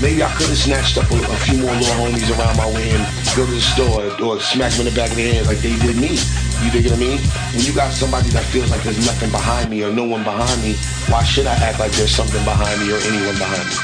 Maybe 0.00 0.22
I 0.22 0.28
could 0.36 0.48
have 0.48 0.58
snatched 0.58 0.98
up 0.98 1.10
a, 1.10 1.16
a 1.16 1.36
few 1.48 1.56
more 1.56 1.72
little 1.72 1.96
homies 1.96 2.28
around 2.36 2.56
my 2.58 2.68
way 2.68 2.90
and 2.90 3.00
go 3.34 3.46
to 3.46 3.52
the 3.52 3.60
store 3.60 4.04
or 4.20 4.38
smack 4.40 4.72
them 4.72 4.86
in 4.86 4.92
the 4.92 4.96
back 4.96 5.10
of 5.10 5.16
the 5.16 5.24
head 5.24 5.46
like 5.46 5.58
they 5.58 5.74
did 5.80 5.96
me. 5.96 6.20
You 6.60 6.70
dig 6.70 6.84
what 6.84 6.94
I 6.94 7.00
mean? 7.00 7.18
When 7.56 7.64
you 7.64 7.72
got 7.72 7.92
somebody 7.92 8.28
that 8.30 8.44
feels 8.44 8.70
like 8.70 8.82
there's 8.82 9.00
nothing 9.06 9.30
behind 9.30 9.70
me 9.70 9.82
or 9.84 9.92
no 9.92 10.04
one 10.04 10.22
behind 10.22 10.62
me, 10.62 10.74
why 11.08 11.24
should 11.24 11.46
I 11.46 11.54
act 11.64 11.80
like 11.80 11.92
there's 11.92 12.14
something 12.14 12.44
behind 12.44 12.80
me 12.80 12.92
or 12.92 13.00
anyone 13.08 13.40
behind 13.40 13.64
me? 13.64 13.76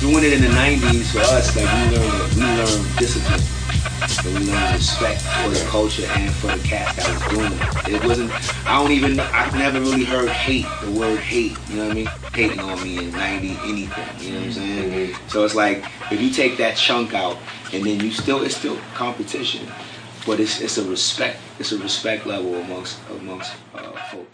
Doing 0.00 0.24
it 0.24 0.32
in 0.32 0.40
the 0.40 0.48
90s 0.48 1.12
for 1.12 1.20
us, 1.20 1.54
like 1.54 1.68
we 1.68 1.96
learned, 1.96 2.34
we 2.34 2.42
learned 2.42 2.98
discipline. 2.98 3.61
And 4.24 4.38
we 4.38 4.46
learned 4.52 4.74
respect 4.74 5.20
for 5.20 5.48
the 5.48 5.64
culture 5.68 6.06
and 6.06 6.30
for 6.30 6.48
the 6.48 6.62
cats 6.62 6.96
that 6.96 7.08
was 7.08 7.22
doing 7.28 7.52
it. 7.52 7.94
It 7.94 8.04
wasn't, 8.06 8.30
I 8.68 8.80
don't 8.80 8.92
even, 8.92 9.18
I 9.18 9.50
never 9.56 9.80
really 9.80 10.04
heard 10.04 10.28
hate, 10.28 10.66
the 10.82 10.90
word 10.90 11.18
hate, 11.18 11.56
you 11.68 11.76
know 11.76 11.84
what 11.84 11.92
I 11.92 11.94
mean? 11.94 12.06
Hating 12.32 12.60
on 12.60 12.82
me 12.84 12.98
in 12.98 13.10
90 13.12 13.48
anything, 13.64 14.04
you 14.20 14.32
know 14.32 14.38
what 14.38 14.46
I'm 14.46 14.52
saying? 14.52 15.14
So 15.28 15.44
it's 15.44 15.54
like, 15.54 15.84
if 16.10 16.20
you 16.20 16.30
take 16.30 16.58
that 16.58 16.76
chunk 16.76 17.14
out 17.14 17.38
and 17.72 17.84
then 17.84 18.00
you 18.00 18.10
still, 18.10 18.42
it's 18.42 18.56
still 18.56 18.78
competition, 18.94 19.66
but 20.26 20.38
it's, 20.40 20.60
it's 20.60 20.78
a 20.78 20.84
respect, 20.84 21.38
it's 21.58 21.72
a 21.72 21.78
respect 21.78 22.26
level 22.26 22.54
amongst, 22.56 22.98
amongst 23.10 23.54
uh, 23.74 23.92
folk. 24.10 24.28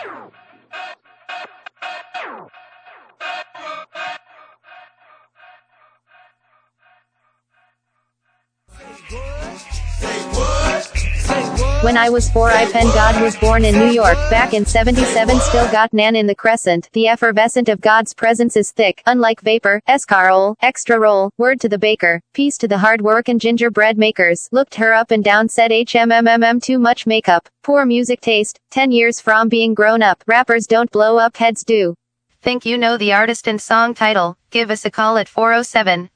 When 11.82 11.96
I 11.96 12.10
was 12.10 12.28
four, 12.28 12.50
I 12.50 12.68
penned 12.72 12.92
God 12.92 13.22
was 13.22 13.36
born 13.36 13.64
in 13.64 13.78
New 13.78 13.90
York. 13.90 14.16
Back 14.30 14.52
in 14.52 14.66
77, 14.66 15.38
still 15.38 15.70
got 15.70 15.92
Nan 15.92 16.16
in 16.16 16.26
the 16.26 16.34
crescent. 16.34 16.90
The 16.92 17.06
effervescent 17.06 17.68
of 17.68 17.80
God's 17.80 18.14
presence 18.14 18.56
is 18.56 18.72
thick, 18.72 19.00
unlike 19.06 19.40
vapor. 19.42 19.80
Escarole, 19.88 20.56
extra 20.60 20.98
roll. 20.98 21.30
Word 21.38 21.60
to 21.60 21.68
the 21.68 21.78
baker. 21.78 22.20
Peace 22.34 22.58
to 22.58 22.66
the 22.66 22.78
hard 22.78 23.00
work 23.00 23.28
and 23.28 23.40
gingerbread 23.40 23.96
makers. 23.96 24.48
Looked 24.50 24.74
her 24.74 24.92
up 24.92 25.12
and 25.12 25.22
down, 25.22 25.48
said 25.48 25.70
HMMMM 25.70 26.60
too 26.60 26.80
much 26.80 27.06
makeup. 27.06 27.48
Poor 27.62 27.86
music 27.86 28.20
taste. 28.20 28.58
10 28.72 28.90
years 28.90 29.20
from 29.20 29.48
being 29.48 29.72
grown 29.72 30.02
up. 30.02 30.24
Rappers 30.26 30.66
don't 30.66 30.90
blow 30.90 31.16
up, 31.16 31.36
heads 31.36 31.62
do. 31.62 31.94
Think 32.42 32.66
you 32.66 32.76
know 32.76 32.96
the 32.96 33.12
artist 33.12 33.46
and 33.46 33.60
song 33.62 33.94
title? 33.94 34.36
Give 34.50 34.72
us 34.72 34.84
a 34.84 34.90
call 34.90 35.16
at 35.16 35.28
407 35.28 36.10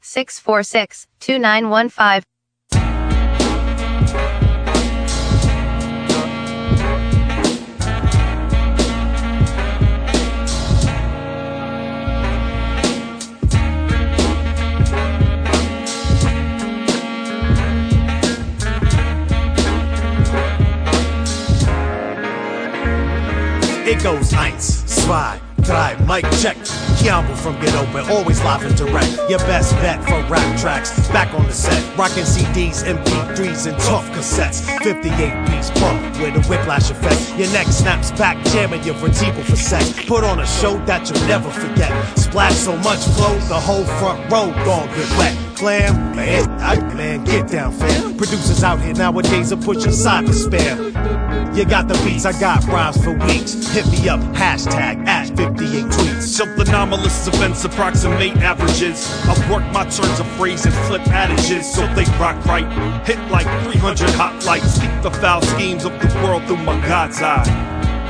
646 23.92 23.92
2915. 23.92 24.02
goes 24.02 24.32
eins, 24.32 24.88
zwei, 24.88 25.40
drei, 25.60 25.94
mic 26.06 26.24
check. 26.40 26.56
Kiambu 26.96 27.36
from 27.36 27.60
Get 27.60 27.74
Open, 27.74 28.08
always 28.10 28.42
live 28.42 28.64
and 28.64 28.74
direct. 28.76 29.18
Your 29.28 29.38
best 29.40 29.74
bet 29.76 30.02
for 30.04 30.22
rap 30.32 30.58
tracks. 30.58 30.90
Back 31.08 31.34
on 31.34 31.44
the 31.46 31.52
set, 31.52 31.82
rocking 31.98 32.24
CDs, 32.24 32.84
MP3s, 32.84 33.70
and 33.70 33.78
tough 33.82 34.08
cassettes. 34.10 34.62
58 34.82 35.46
piece 35.48 35.70
pump 35.72 36.00
with 36.20 36.36
a 36.36 36.42
whiplash 36.48 36.90
effect. 36.90 37.38
Your 37.38 37.52
neck 37.52 37.66
snaps 37.66 38.12
back, 38.12 38.42
jamming 38.46 38.82
your 38.82 38.94
vertebral 38.94 39.44
for 39.44 39.56
sex. 39.56 39.92
Put 40.06 40.24
on 40.24 40.40
a 40.40 40.46
show 40.46 40.78
that 40.86 41.10
you'll 41.10 41.26
never 41.28 41.50
forget. 41.50 41.92
Splash 42.32 42.54
so 42.54 42.74
much 42.78 43.00
flow, 43.08 43.38
the 43.40 43.60
whole 43.60 43.84
front 43.84 44.18
row 44.32 44.50
gon' 44.64 44.88
get 44.96 45.18
wet. 45.18 45.36
Clam, 45.54 46.16
man, 46.16 46.48
I, 46.62 46.76
man, 46.94 47.22
get 47.24 47.46
down, 47.46 47.72
fam. 47.72 48.16
Producers 48.16 48.64
out 48.64 48.80
here 48.80 48.94
nowadays 48.94 49.52
are 49.52 49.58
pushing 49.58 49.92
side 49.92 50.24
to 50.24 50.32
spam. 50.32 51.54
You 51.54 51.66
got 51.66 51.88
the 51.88 51.94
beats, 52.06 52.24
I 52.24 52.32
got 52.40 52.66
rhymes 52.68 53.04
for 53.04 53.12
weeks. 53.26 53.52
Hit 53.74 53.86
me 53.88 54.08
up, 54.08 54.20
hashtag 54.32 55.06
at 55.06 55.28
58 55.36 55.84
tweets. 55.84 56.34
Till 56.38 56.48
anomalous 56.58 57.28
events 57.28 57.66
approximate 57.66 58.34
averages. 58.38 59.06
I've 59.28 59.50
worked 59.50 59.70
my 59.74 59.84
turns 59.84 60.18
of 60.18 60.26
phrase 60.38 60.64
and 60.64 60.74
flip 60.86 61.06
adages 61.08 61.70
so 61.70 61.86
they 61.88 62.04
rock 62.18 62.42
right. 62.46 62.64
Hit 63.06 63.18
like 63.30 63.44
300 63.64 64.08
hot 64.14 64.42
lights. 64.46 64.76
Speak 64.76 65.02
the 65.02 65.10
foul 65.10 65.42
schemes 65.42 65.84
of 65.84 65.92
the 66.00 66.08
world 66.24 66.42
through 66.44 66.64
my 66.64 66.80
God's 66.88 67.20
eye. 67.20 67.44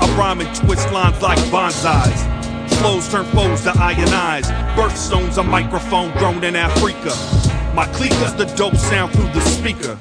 I 0.01 0.17
rhyme 0.17 0.41
and 0.41 0.55
twist 0.55 0.93
lines 0.93 1.21
like 1.21 1.41
bonsais. 1.51 2.42
Flows 2.83 3.09
turn 3.09 3.25
foes 3.27 3.63
to 3.63 3.71
ionize. 3.71 4.51
Birthstones, 4.75 5.39
a 5.39 5.43
microphone 5.45 6.11
grown 6.19 6.43
in 6.43 6.57
Africa. 6.57 7.15
My 7.77 7.87
clique 7.93 8.11
is 8.11 8.35
the 8.35 8.47
dope 8.57 8.75
sound 8.75 9.13
through 9.13 9.31
the 9.33 9.41
speaker. 9.41 9.97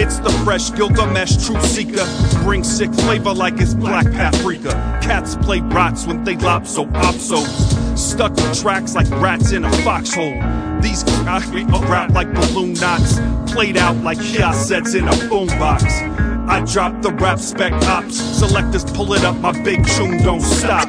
It's 0.00 0.20
the 0.20 0.30
fresh 0.44 0.70
Gilgamesh 0.70 1.44
truth 1.44 1.64
seeker. 1.66 2.06
Bring 2.44 2.62
sick 2.62 2.94
flavor 2.94 3.34
like 3.34 3.54
it's 3.60 3.74
black 3.74 4.06
paprika. 4.12 4.70
Cats 5.02 5.34
play 5.34 5.58
rots 5.58 6.06
when 6.06 6.22
they 6.22 6.36
lop 6.36 6.68
so 6.68 6.86
opsos. 6.86 7.98
Stuck 7.98 8.38
in 8.38 8.54
tracks 8.54 8.94
like 8.94 9.10
rats 9.20 9.50
in 9.50 9.64
a 9.64 9.72
foxhole. 9.82 10.40
These 10.80 11.02
I 11.26 11.40
rap 11.88 12.10
like 12.10 12.32
balloon 12.32 12.74
knots. 12.74 13.18
Played 13.52 13.76
out 13.76 13.96
like 14.04 14.22
sets 14.54 14.94
in 14.94 15.08
a 15.08 15.12
boombox. 15.26 16.48
I 16.48 16.64
drop 16.64 17.02
the 17.02 17.10
rap 17.10 17.40
spec 17.40 17.72
ops. 17.88 18.16
Selectors 18.16 18.84
pull 18.84 19.14
it 19.14 19.24
up, 19.24 19.36
my 19.38 19.50
big 19.64 19.84
tune 19.84 20.22
don't 20.22 20.40
stop. 20.40 20.88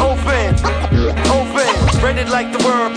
Open, 0.00 0.54
open, 1.30 2.02
read 2.02 2.18
it 2.18 2.28
like 2.28 2.50
the 2.52 2.62
word, 2.64 2.94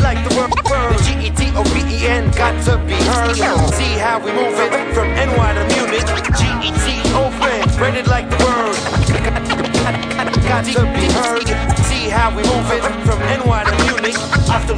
like 0.00 0.22
the 0.26 0.34
word, 0.36 0.50
word. 0.70 0.96
G-E-T 1.02 1.52
O-P-E-N, 1.56 2.30
got 2.32 2.54
to 2.64 2.78
be 2.86 2.94
heard. 2.94 3.36
See 3.74 3.98
how 3.98 4.18
we 4.18 4.32
move 4.32 4.54
it 4.58 4.94
from 4.94 5.08
NY 5.14 5.54
to 5.54 5.64
Munich. 5.74 6.06
GET 6.38 6.86
open, 7.14 7.80
read 7.80 7.96
it 7.96 8.06
like 8.06 8.28
the 8.30 8.36
word, 8.44 8.76
got 10.46 10.64
to 10.64 10.82
be 10.94 11.06
heard. 11.12 11.46
See 11.86 12.08
how 12.08 12.30
we 12.30 12.42
move 12.44 12.70
it 12.70 12.82
from 13.04 13.18
NY 13.20 13.64
to 13.64 13.74
Munich. 13.84 14.16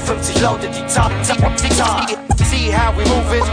58 0.00 0.42
Leute, 0.42 0.72
die 0.72 0.88
top, 0.88 1.12
top, 1.24 1.56
top. 1.76 2.10
See 2.40 2.70
how 2.70 2.90
we 2.96 3.04
move 3.04 3.32
it. 3.32 3.44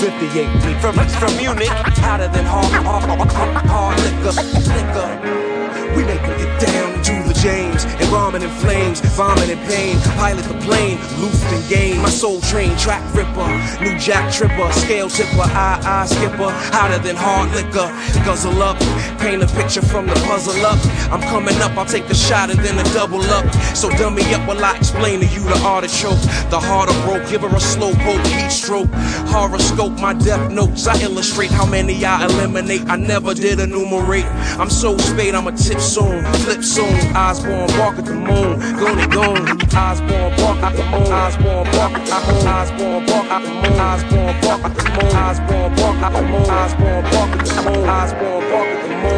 58 0.00 0.62
feet 0.62 0.80
from, 0.80 0.94
from 0.94 1.36
Munich, 1.36 1.68
hotter 1.68 2.28
than 2.28 2.44
hard, 2.44 2.72
hard, 2.84 3.30
hard, 3.30 3.66
hard 3.66 3.98
liquor, 4.00 4.32
liquor. 4.74 5.49
We 5.96 6.04
make 6.04 6.20
them 6.22 6.36
get 6.38 6.60
down 6.60 7.02
to 7.02 7.14
the 7.28 7.34
James, 7.40 7.84
embalming 8.02 8.42
in 8.42 8.50
flames, 8.50 9.00
vomit 9.16 9.48
in 9.48 9.58
pain. 9.70 9.96
Pilot 10.18 10.44
the 10.44 10.58
plane, 10.66 10.98
loosed 11.20 11.46
in 11.52 11.62
game. 11.68 12.02
My 12.02 12.10
soul 12.10 12.40
train, 12.40 12.76
track 12.76 13.02
ripper, 13.14 13.48
new 13.80 13.96
jack 13.98 14.32
tripper, 14.32 14.72
scale 14.72 15.08
tipper, 15.08 15.46
eye 15.54 15.80
eye 15.84 16.06
skipper, 16.06 16.50
hotter 16.74 16.98
than 16.98 17.16
hard 17.16 17.50
liquor. 17.52 17.88
Guzzle 18.24 18.62
up, 18.62 18.78
paint 19.18 19.42
a 19.42 19.46
picture 19.54 19.82
from 19.82 20.06
the 20.06 20.14
puzzle 20.26 20.66
up. 20.66 20.78
I'm 21.12 21.22
coming 21.22 21.56
up, 21.62 21.76
I'll 21.78 21.86
take 21.86 22.08
the 22.08 22.14
shot 22.14 22.50
and 22.50 22.58
then 22.60 22.78
a 22.78 22.84
double 22.92 23.22
up. 23.22 23.46
So 23.74 23.88
dumb 23.90 24.16
me 24.16 24.34
up 24.34 24.46
while 24.46 24.62
I 24.64 24.76
explain 24.76 25.20
to 25.20 25.26
you 25.26 25.40
the 25.40 25.58
artichoke. 25.64 26.20
The 26.50 26.58
heart 26.60 26.80
harder 26.80 27.06
broke, 27.06 27.28
give 27.30 27.42
her 27.42 27.54
a 27.54 27.60
slow 27.60 27.92
poke, 27.92 28.26
heat 28.26 28.50
stroke. 28.50 28.88
Horoscope, 29.28 29.98
my 30.00 30.14
death 30.14 30.50
notes. 30.50 30.86
I 30.86 30.98
illustrate 31.02 31.50
how 31.50 31.66
many 31.66 32.04
I 32.04 32.24
eliminate. 32.24 32.82
I 32.88 32.96
never 32.96 33.34
did 33.34 33.60
enumerate. 33.60 34.24
I'm 34.58 34.70
so 34.70 34.96
spade, 34.96 35.34
I'm 35.34 35.46
a 35.46 35.52
tip 35.52 35.79
soon, 35.80 36.24
flip 36.44 36.62
soon. 36.62 36.94
Osborne 37.16 37.70
walk 37.78 37.98
at 37.98 38.04
the 38.04 38.14
moon, 38.14 38.58
gonna 38.76 39.08
gone. 39.08 39.46
Osborne 39.74 40.32
walk 40.38 40.62
at 40.62 40.76
the 40.76 40.84
moon, 40.84 41.12
Osborne 41.12 41.66
walk 41.72 41.92
at 41.92 42.06
the 42.06 42.20
moon, 42.20 42.46
Osborne 42.46 43.06
walk 43.06 43.30
at 43.30 43.42
the 43.42 43.50
moon, 43.50 43.80
Osborne 43.80 44.40
walk 44.42 44.64
at 44.64 44.74
the 44.76 44.84
moon, 44.90 45.16
Osborne 45.16 45.74
walk 45.76 46.02
at 46.02 46.12
the 46.12 46.22
moon, 46.22 46.50
Osborne 46.50 47.04
walk 47.12 47.30
at 47.30 47.46
the 47.46 47.62
moon, 47.62 47.88
Osborne 47.88 48.52
walk 48.52 48.66
at 48.66 48.82
the 48.82 48.88
moon, 48.88 49.09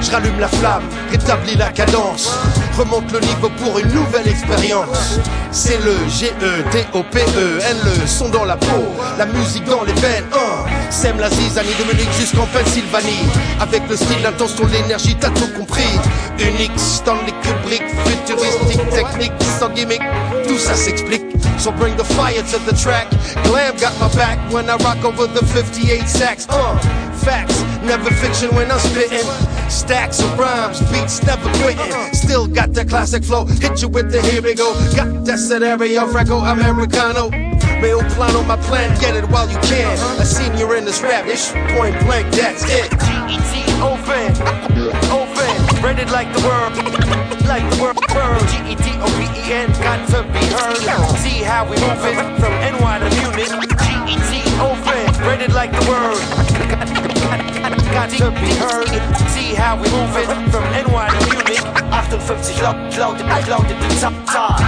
Je 0.00 0.10
rallume 0.10 0.38
la 0.38 0.48
flamme, 0.48 0.84
rétablis 1.10 1.56
la 1.56 1.70
cadence, 1.70 2.30
remonte 2.78 3.10
le 3.12 3.20
niveau 3.20 3.50
pour 3.58 3.78
une 3.78 3.88
nouvelle 3.92 4.28
expérience. 4.28 5.18
C'est 5.50 5.78
le 5.84 5.96
G-E-D-O-P-E, 6.08 7.58
N-le 7.70 8.06
son 8.06 8.28
dans 8.28 8.44
la 8.44 8.56
peau, 8.56 8.94
la 9.18 9.26
musique 9.26 9.64
dans 9.64 9.82
les 9.84 9.94
veines. 9.94 10.26
Hein. 10.32 10.66
Sème 10.90 11.18
la 11.18 11.30
zizanie 11.30 11.74
de 11.78 11.84
Munich 11.92 12.08
jusqu'en 12.18 12.46
Pennsylvanie. 12.46 13.26
Avec 13.60 13.82
le 13.88 13.96
style, 13.96 14.22
l'intention, 14.22 14.66
l'énergie, 14.66 15.16
t'as 15.18 15.30
tout 15.30 15.48
compris. 15.56 15.98
Unique, 16.38 16.78
Stanley 16.78 17.32
Kubrick, 17.42 17.82
futuristique, 18.08 18.90
technique, 18.90 19.32
sans 19.58 19.70
gimmick, 19.70 20.02
tout 20.46 20.58
ça 20.58 20.74
s'explique. 20.74 21.24
So 21.58 21.72
bring 21.72 21.96
the 21.96 22.04
fire 22.04 22.42
to 22.42 22.58
the 22.70 22.76
track. 22.76 23.08
Glam 23.44 23.76
got 23.78 23.98
my 23.98 24.08
back 24.14 24.38
when 24.52 24.68
I 24.68 24.76
rock 24.76 25.02
over 25.04 25.26
the 25.26 25.44
58 25.46 26.06
sacks. 26.06 26.46
Uh, 26.48 26.78
facts, 27.24 27.62
never 27.82 28.10
fiction 28.10 28.54
when 28.54 28.70
I'm 28.70 28.78
spitting. 28.78 29.26
Stacks 29.68 30.20
of 30.20 30.38
rhymes, 30.38 30.80
beats 30.92 31.22
never 31.24 31.50
quitting. 31.62 31.92
Still 32.12 32.46
got 32.46 32.72
that 32.74 32.88
classic 32.88 33.24
flow. 33.24 33.46
Hit 33.46 33.82
you 33.82 33.88
with 33.88 34.12
the 34.12 34.20
here 34.22 34.42
we 34.42 34.54
go. 34.54 34.74
Got 34.94 35.24
that 35.24 35.38
scenario, 35.38 36.06
Franco 36.08 36.38
Americano. 36.38 37.30
Male 37.80 38.02
plan 38.14 38.36
on 38.36 38.46
my 38.46 38.56
plan, 38.56 38.96
get 39.00 39.16
it 39.16 39.24
while 39.30 39.48
you 39.50 39.58
can. 39.60 39.92
A 40.20 40.24
senior 40.24 40.76
in 40.76 40.84
this 40.84 41.02
rap, 41.02 41.26
ish, 41.26 41.50
point 41.74 41.98
blank, 42.04 42.32
that's 42.34 42.64
it. 42.64 42.90
GET 42.90 43.66
open, 43.82 44.32
open, 45.86 45.96
read 45.96 45.98
it 45.98 46.10
like 46.12 46.32
the 46.32 46.40
word, 46.46 46.76
like 47.46 47.68
the 47.70 47.82
word, 47.82 47.96
word. 48.14 48.40
G-E-T-O-P-E-N, 48.48 49.70
got 49.82 50.08
to 50.08 50.22
be 50.32 50.46
heard. 50.46 51.18
See 51.18 51.42
how 51.42 51.64
we 51.64 51.76
move 51.76 52.04
it 52.04 52.16
from 52.40 52.52
NY 52.60 52.98
to 52.98 53.08
Munich. 53.16 53.50
GET 53.78 54.32
open, 54.60 55.26
read 55.26 55.42
it 55.42 55.52
like 55.52 55.72
the 55.72 55.84
word, 55.88 56.18
got 57.92 58.10
to 58.10 58.30
be 58.30 58.54
heard. 58.54 58.88
See 59.30 59.54
how 59.54 59.76
we 59.76 59.88
move 59.90 60.16
it 60.16 60.28
from 60.50 60.64
NY 60.64 61.08
to 61.08 61.26
Munich. 61.26 61.62
58 62.06 62.62
Leute, 62.96 63.22
Leute, 63.22 63.48
Leute, 63.48 63.74
die 63.80 64.16
top, 64.26 64.60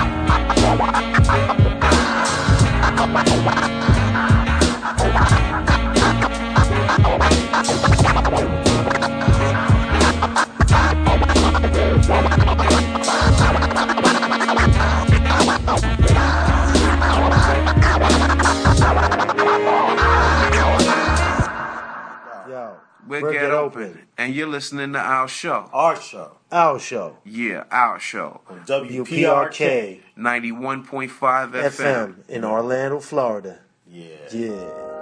top. 23.01 23.09
We're, 23.09 23.33
Get, 23.33 23.51
open. 23.51 24.01
and 24.17 24.35
you're 24.35 24.47
listening 24.49 24.93
to 24.95 24.99
our 24.99 25.29
show. 25.29 25.69
Our 25.73 25.97
show. 26.01 26.33
Our 26.51 26.79
show. 26.79 27.19
Yeah, 27.25 27.65
our 27.71 27.99
show. 28.01 28.41
WPRK 28.67 30.01
91.5 30.19 31.09
FM. 31.09 31.61
FM 31.71 32.29
in 32.29 32.45
Orlando, 32.45 33.01
Florida. 33.01 33.61
Yeah. 33.87 34.07
Yeah. 34.33 34.51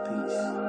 Peace. 0.09 0.66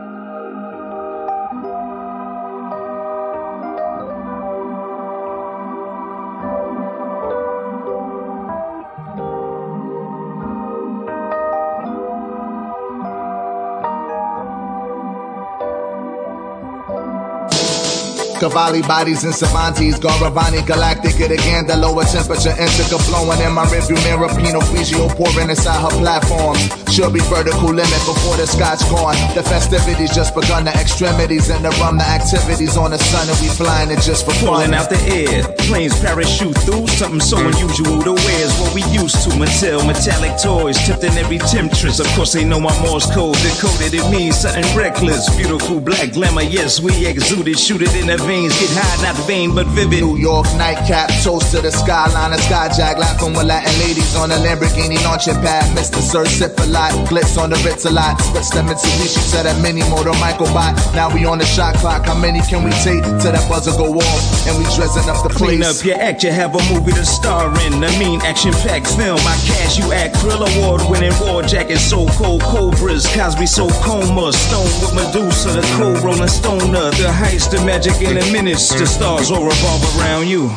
Cavalli 18.48 18.82
bodies 18.82 19.26
and 19.26 19.34
Savantis, 19.34 20.00
Garavani, 20.00 20.66
Galactic, 20.66 21.20
it 21.20 21.32
again, 21.32 21.68
the 21.68 21.76
lower 21.76 22.06
temperature, 22.06 22.52
indica 22.52 22.98
flowing 22.98 23.42
in 23.42 23.52
my 23.52 23.66
rearview 23.66 24.02
mirror, 24.06 24.30
Pinot 24.40 24.64
Grigio 24.72 25.10
pouring 25.18 25.50
inside 25.50 25.82
her 25.82 25.90
platforms. 26.00 26.87
Should 26.98 27.14
be 27.14 27.20
vertical 27.30 27.70
limit 27.70 28.02
before 28.10 28.42
the 28.42 28.48
scotch 28.50 28.82
gone. 28.90 29.14
The 29.38 29.44
festivities 29.44 30.16
just 30.16 30.34
begun, 30.34 30.66
the 30.66 30.74
extremities 30.74 31.52
and 31.52 31.64
the 31.64 31.70
rum, 31.78 32.02
the 32.02 32.10
activities 32.10 32.76
on 32.76 32.90
the 32.90 32.98
sun, 32.98 33.30
and 33.30 33.38
we 33.38 33.54
flying 33.54 33.92
it 33.92 34.02
just 34.02 34.26
for 34.26 34.34
fun. 34.42 34.66
Falling 34.66 34.74
out 34.74 34.90
the 34.90 34.98
air, 35.06 35.46
planes 35.70 35.94
parachute 36.02 36.58
through 36.66 36.88
something 36.98 37.22
so 37.22 37.38
unusual 37.38 38.02
to 38.02 38.18
wear 38.18 38.42
is 38.42 38.50
what 38.58 38.74
we 38.74 38.82
used 38.90 39.22
to. 39.22 39.30
Mattel, 39.38 39.86
metallic 39.86 40.42
toys, 40.42 40.74
tipped 40.90 41.06
in 41.06 41.14
every 41.22 41.38
temptress. 41.38 42.02
Of 42.02 42.10
course, 42.18 42.34
they 42.34 42.42
know 42.44 42.60
my 42.60 42.74
Morse 42.82 43.06
code 43.14 43.38
decoded. 43.46 43.94
It 43.94 44.10
means 44.10 44.42
something 44.42 44.66
reckless. 44.74 45.30
Beautiful 45.38 45.80
black 45.80 46.18
glamour, 46.18 46.50
yes, 46.50 46.82
we 46.82 47.06
exuded. 47.06 47.60
Shoot 47.60 47.86
it 47.86 47.94
in 47.94 48.08
the 48.10 48.18
veins, 48.26 48.58
get 48.58 48.74
high, 48.74 49.06
not 49.06 49.22
vain, 49.30 49.54
but 49.54 49.68
vivid. 49.78 50.02
New 50.02 50.18
York 50.18 50.50
nightcap, 50.58 51.14
toast 51.22 51.54
to 51.54 51.62
the 51.62 51.70
skyline, 51.70 52.34
a 52.34 52.42
skyjack, 52.50 52.98
laughing 52.98 53.38
with 53.38 53.46
Latin 53.46 53.78
ladies 53.86 54.16
on 54.16 54.32
a 54.32 54.38
Lamborghini 54.42 54.98
launching 55.06 55.38
pad. 55.46 55.62
Mr. 55.78 56.02
Sir, 56.02 56.26
a 56.26 56.66
lot, 56.92 57.08
glitz 57.08 57.38
on 57.42 57.50
the 57.50 57.58
Ritz 57.66 57.86
a 57.86 57.92
lot. 57.92 58.20
Switch 58.22 58.50
them 58.50 58.68
the 58.68 58.74
Mitsubishi 58.74 59.32
to 59.32 59.44
that 59.44 59.62
mini 59.62 59.82
motor 59.90 60.14
Michael 60.20 60.48
bot. 60.48 60.76
Now 60.94 61.14
we 61.14 61.26
on 61.26 61.38
the 61.38 61.46
shot 61.46 61.76
clock. 61.76 62.06
How 62.06 62.18
many 62.18 62.42
can 62.42 62.64
we 62.64 62.72
take 62.84 63.04
till 63.22 63.32
that 63.32 63.46
buzzer 63.50 63.72
go 63.72 63.94
off? 63.94 64.48
And 64.48 64.58
we 64.58 64.64
dressing 64.76 65.10
up 65.10 65.24
the 65.24 65.30
Clean 65.30 65.60
place. 65.60 65.80
up 65.80 65.86
your 65.86 66.00
act, 66.00 66.24
you 66.24 66.32
have 66.32 66.56
a 66.56 66.62
movie 66.72 66.92
to 66.92 67.06
star 67.06 67.50
in. 67.66 67.84
A 67.84 67.92
mean 68.00 68.22
action 68.22 68.52
packed 68.64 68.88
film. 68.96 69.20
I 69.20 69.36
cash 69.48 69.78
you 69.78 69.92
act. 69.94 70.16
Krill 70.18 70.42
award 70.42 70.82
winning 70.90 71.16
war 71.20 71.44
jacket. 71.44 71.80
So 71.80 72.08
cold, 72.18 72.42
cobras. 72.42 73.06
Cosby 73.14 73.46
so 73.46 73.70
coma. 73.84 74.32
Stone 74.34 74.72
with 74.82 74.94
Medusa. 74.96 75.50
The 75.58 75.66
cold 75.78 76.04
rolling 76.04 76.28
stoner. 76.28 76.92
The 76.92 77.12
heist, 77.12 77.52
the 77.52 77.64
magic 77.66 78.02
in 78.02 78.16
the 78.16 78.26
minutes. 78.32 78.74
The 78.74 78.86
stars 78.86 79.32
all 79.32 79.46
revolve 79.46 79.84
around 79.98 80.28
you. 80.28 80.50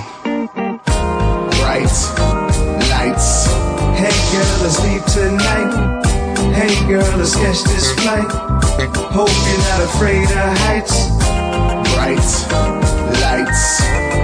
Bright 1.60 1.90
lights. 2.90 3.46
Hey 3.96 4.16
girl, 4.32 4.62
let's 4.62 4.82
leave 4.82 5.04
tonight. 5.06 6.09
Hey 6.52 6.74
girl, 6.86 7.16
let's 7.16 7.34
catch 7.36 7.62
this 7.64 7.92
flight. 7.94 8.30
Hope 9.12 9.30
you're 9.46 9.58
not 9.58 9.80
afraid 9.82 10.24
of 10.24 10.58
heights. 10.66 11.08
Bright 11.94 12.18
lights. 13.20 13.78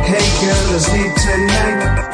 Hey 0.07 0.27
girl, 0.41 0.63
let's 0.73 0.93
leave 0.93 1.15
tonight. 1.25 2.07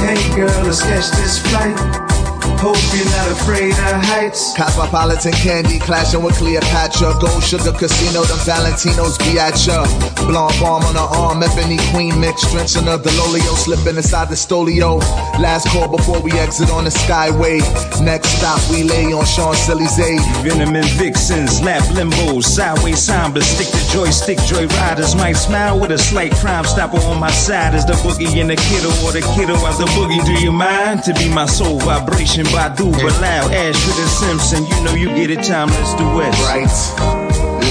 Hey 0.00 0.36
girl, 0.36 0.64
let's 0.64 0.82
catch 0.82 1.10
this 1.10 1.38
flight. 1.40 2.13
Hope 2.60 2.80
you're 2.96 3.04
not 3.04 3.30
afraid 3.30 3.72
of 3.72 4.00
heights. 4.04 4.56
Cosmopolitan 4.56 5.32
candy 5.32 5.78
clashing 5.78 6.22
with 6.22 6.36
Cleopatra. 6.36 7.12
Gold 7.20 7.42
sugar 7.42 7.72
casino, 7.72 8.22
the 8.24 8.38
Valentinos 8.46 9.18
be 9.18 9.38
at 9.38 9.54
ya. 9.66 9.84
Blonde 10.26 10.54
bomb 10.60 10.82
on 10.84 10.94
her 10.94 11.08
arm, 11.16 11.42
ebony 11.42 11.78
queen 11.92 12.18
mix. 12.18 12.50
Drenching 12.50 12.88
of 12.88 13.02
the 13.04 13.10
Lolio, 13.10 13.54
slipping 13.56 13.96
inside 13.96 14.28
the 14.28 14.34
stolio. 14.34 15.00
Last 15.38 15.68
call 15.68 15.88
before 15.88 16.20
we 16.22 16.32
exit 16.32 16.70
on 16.70 16.84
the 16.84 16.90
skyway. 16.90 17.60
Next 18.00 18.28
stop, 18.38 18.60
we 18.70 18.82
lay 18.82 19.12
on 19.12 19.26
Champs 19.26 19.68
Elysees. 19.68 20.24
Venom 20.40 20.74
and 20.74 20.88
vixens, 20.96 21.60
lap 21.60 21.82
limbos, 21.92 22.44
sideways 22.44 22.98
samba, 22.98 23.42
stick 23.42 23.68
to 23.68 23.92
joystick, 23.92 24.38
joy 24.46 24.66
riders 24.78 25.14
might 25.14 25.34
smile 25.34 25.78
with 25.78 25.90
a 25.90 25.98
slight 25.98 26.32
crime 26.36 26.64
stopper 26.64 26.98
on 27.12 27.20
my 27.20 27.30
side 27.30 27.74
as 27.74 27.84
the 27.84 27.92
boogie 28.04 28.40
and 28.40 28.48
the 28.48 28.56
kiddo 28.56 28.88
or 29.04 29.12
the 29.12 29.20
kiddo 29.34 29.54
as 29.66 29.78
the 29.78 29.84
boogie. 29.96 30.24
Do 30.24 30.32
you 30.32 30.52
mind 30.52 31.02
to 31.04 31.12
be 31.14 31.28
my 31.28 31.46
soul 31.46 31.78
vibration? 31.80 32.46
Badu, 32.54 32.92
but 32.92 33.20
loud, 33.20 33.50
Ashford 33.50 33.98
and 33.98 34.10
Simpson, 34.10 34.64
you 34.64 34.84
know 34.84 34.94
you 34.94 35.08
get 35.08 35.28
it, 35.28 35.42
timeless 35.42 35.92
duets. 35.94 36.38
Bright 36.38 36.70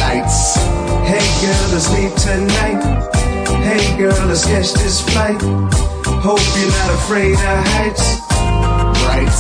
lights. 0.04 0.60
Hey 1.08 1.24
girl, 1.40 1.64
let's 1.72 1.88
leave 1.96 2.14
tonight. 2.20 2.84
Hey 3.64 3.98
girl, 3.98 4.28
let's 4.28 4.44
catch 4.44 4.74
this 4.74 5.00
flight. 5.08 5.40
Hope 6.20 6.44
you're 6.60 6.68
not 6.68 6.90
afraid 7.00 7.32
of 7.32 7.60
heights. 7.72 8.20
Bright 9.08 9.32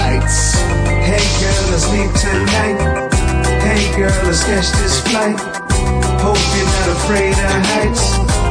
lights. 0.00 0.56
Hey 1.04 1.24
girl, 1.44 1.62
let's 1.68 1.86
leave 1.92 2.12
tonight. 2.16 2.80
Hey 3.60 3.84
girl, 3.96 4.16
let's 4.24 4.44
catch 4.44 4.72
this 4.80 5.00
flight. 5.08 5.36
Hope 6.24 6.40
you're 6.56 6.72
not 6.72 6.88
afraid 6.96 7.36
of 7.36 7.60
heights. 7.68 8.47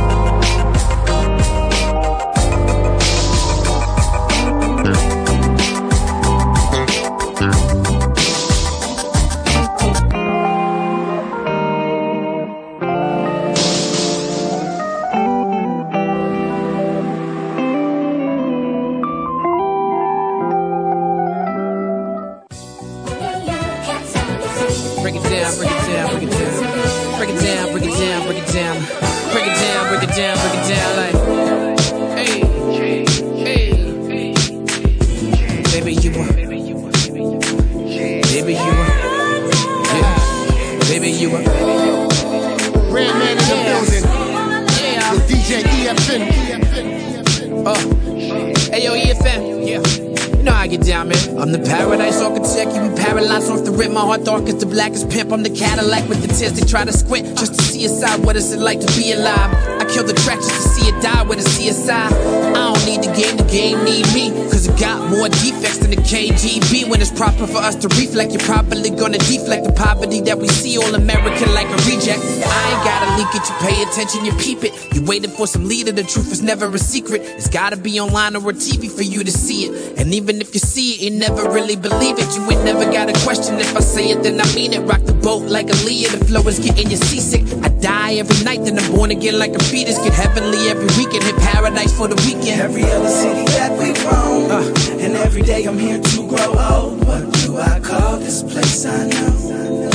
Is 58.37 58.53
it 58.53 58.59
like 58.59 58.79
to 58.79 58.87
be 58.95 59.13
alive? 59.13 59.51
I 59.81 59.85
kill 59.85 60.03
the 60.03 60.13
track 60.13 60.37
just 60.37 60.53
to 60.53 60.69
see 60.69 60.87
it 60.89 61.01
die 61.01 61.23
with 61.23 61.39
a 61.39 61.49
CSI. 61.49 61.89
I 61.89 62.53
don't 62.53 62.85
need 62.85 63.01
the 63.01 63.11
game, 63.17 63.35
the 63.35 63.49
game 63.49 63.83
need 63.83 64.05
me. 64.13 64.29
Cause 64.51 64.67
it 64.67 64.79
got 64.79 65.09
more 65.09 65.27
defects 65.67 65.77
than 65.77 65.91
the 65.91 65.97
KGB. 65.97 66.89
When 66.89 67.01
it's 67.01 67.11
proper 67.11 67.47
for 67.47 67.57
us 67.57 67.75
to 67.75 67.87
reflect, 67.89 68.31
you're 68.31 68.41
probably 68.41 68.89
gonna 68.89 69.17
deflect 69.17 69.65
the 69.65 69.73
poverty 69.73 70.21
that 70.21 70.37
we 70.37 70.47
see 70.47 70.77
all 70.77 70.93
American 70.95 71.53
like 71.53 71.67
a 71.67 71.77
reject. 71.89 72.21
I 72.23 72.59
ain't 72.71 72.83
gotta 72.83 73.09
leak 73.17 73.31
it, 73.35 73.43
you 73.47 73.55
pay 73.59 73.81
attention, 73.83 74.25
you 74.25 74.31
peep 74.33 74.63
it. 74.63 74.73
You 74.93 75.03
waiting 75.05 75.31
for 75.31 75.47
some 75.47 75.65
leader, 75.65 75.91
the 75.91 76.03
truth 76.03 76.31
is 76.31 76.41
never 76.41 76.67
a 76.67 76.79
secret. 76.79 77.21
It's 77.21 77.49
gotta 77.49 77.77
be 77.77 77.99
online 77.99 78.35
or 78.35 78.49
a 78.49 78.53
TV 78.53 78.89
for 78.89 79.03
you 79.03 79.23
to 79.23 79.31
see 79.31 79.65
it. 79.65 79.99
And 79.99 80.13
even 80.13 80.41
if 80.41 80.53
you 80.53 80.59
see 80.59 80.93
it, 80.93 81.01
you 81.01 81.19
never 81.19 81.49
really 81.49 81.75
believe 81.75 82.17
it. 82.17 82.27
You 82.35 82.43
ain't 82.51 82.63
never 82.63 82.85
got 82.91 83.09
a 83.09 83.13
question. 83.23 83.55
If 83.59 83.75
I 83.75 83.81
say 83.81 84.09
it, 84.09 84.23
then 84.23 84.39
I 84.39 84.45
mean 84.55 84.73
it. 84.73 84.81
Rock 84.81 85.03
the 85.03 85.13
boat 85.13 85.43
like 85.43 85.69
a 85.69 85.77
Leah, 85.85 86.09
the 86.09 86.25
flow 86.25 86.41
is 86.47 86.59
getting 86.59 86.89
you 86.89 86.97
seasick. 86.97 87.43
I 87.63 87.69
die 87.69 88.15
every 88.15 88.43
night, 88.43 88.63
then 88.63 88.79
I'm 88.79 88.91
born 88.95 89.11
again 89.11 89.37
like 89.37 89.53
a 89.53 89.63
fetus. 89.63 89.97
Get 89.99 90.13
heavenly 90.13 90.69
every 90.69 90.87
weekend, 90.97 91.23
hit 91.23 91.35
paradise 91.37 91.95
for 91.95 92.07
the 92.07 92.15
weekend. 92.27 92.61
Every 92.61 92.83
other 92.83 93.09
city 93.09 93.45
that 93.57 93.71
we 93.77 93.91
roam, 94.05 94.51
uh, 94.51 95.03
and 95.03 95.15
every 95.15 95.41
day 95.41 95.56
I'm 95.65 95.79
here 95.79 95.99
to 95.99 96.27
grow 96.27 96.53
old. 96.53 97.03
What 97.07 97.33
do 97.33 97.57
I 97.57 97.79
call 97.79 98.17
this 98.17 98.43
place 98.43 98.85
I 98.85 99.07
know? 99.07 99.89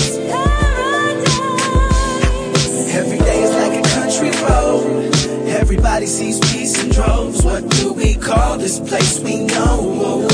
Every 2.91 3.19
day 3.19 3.43
is 3.43 3.53
like 3.55 3.79
a 3.79 3.83
country 3.95 4.31
road. 4.43 5.15
Everybody 5.47 6.07
sees 6.07 6.41
peace 6.41 6.83
in 6.83 6.91
droves. 6.91 7.45
What 7.45 7.69
do 7.71 7.93
we 7.93 8.15
call 8.17 8.59
this 8.59 8.81
place 8.81 9.21
we 9.21 9.45
know? 9.45 10.27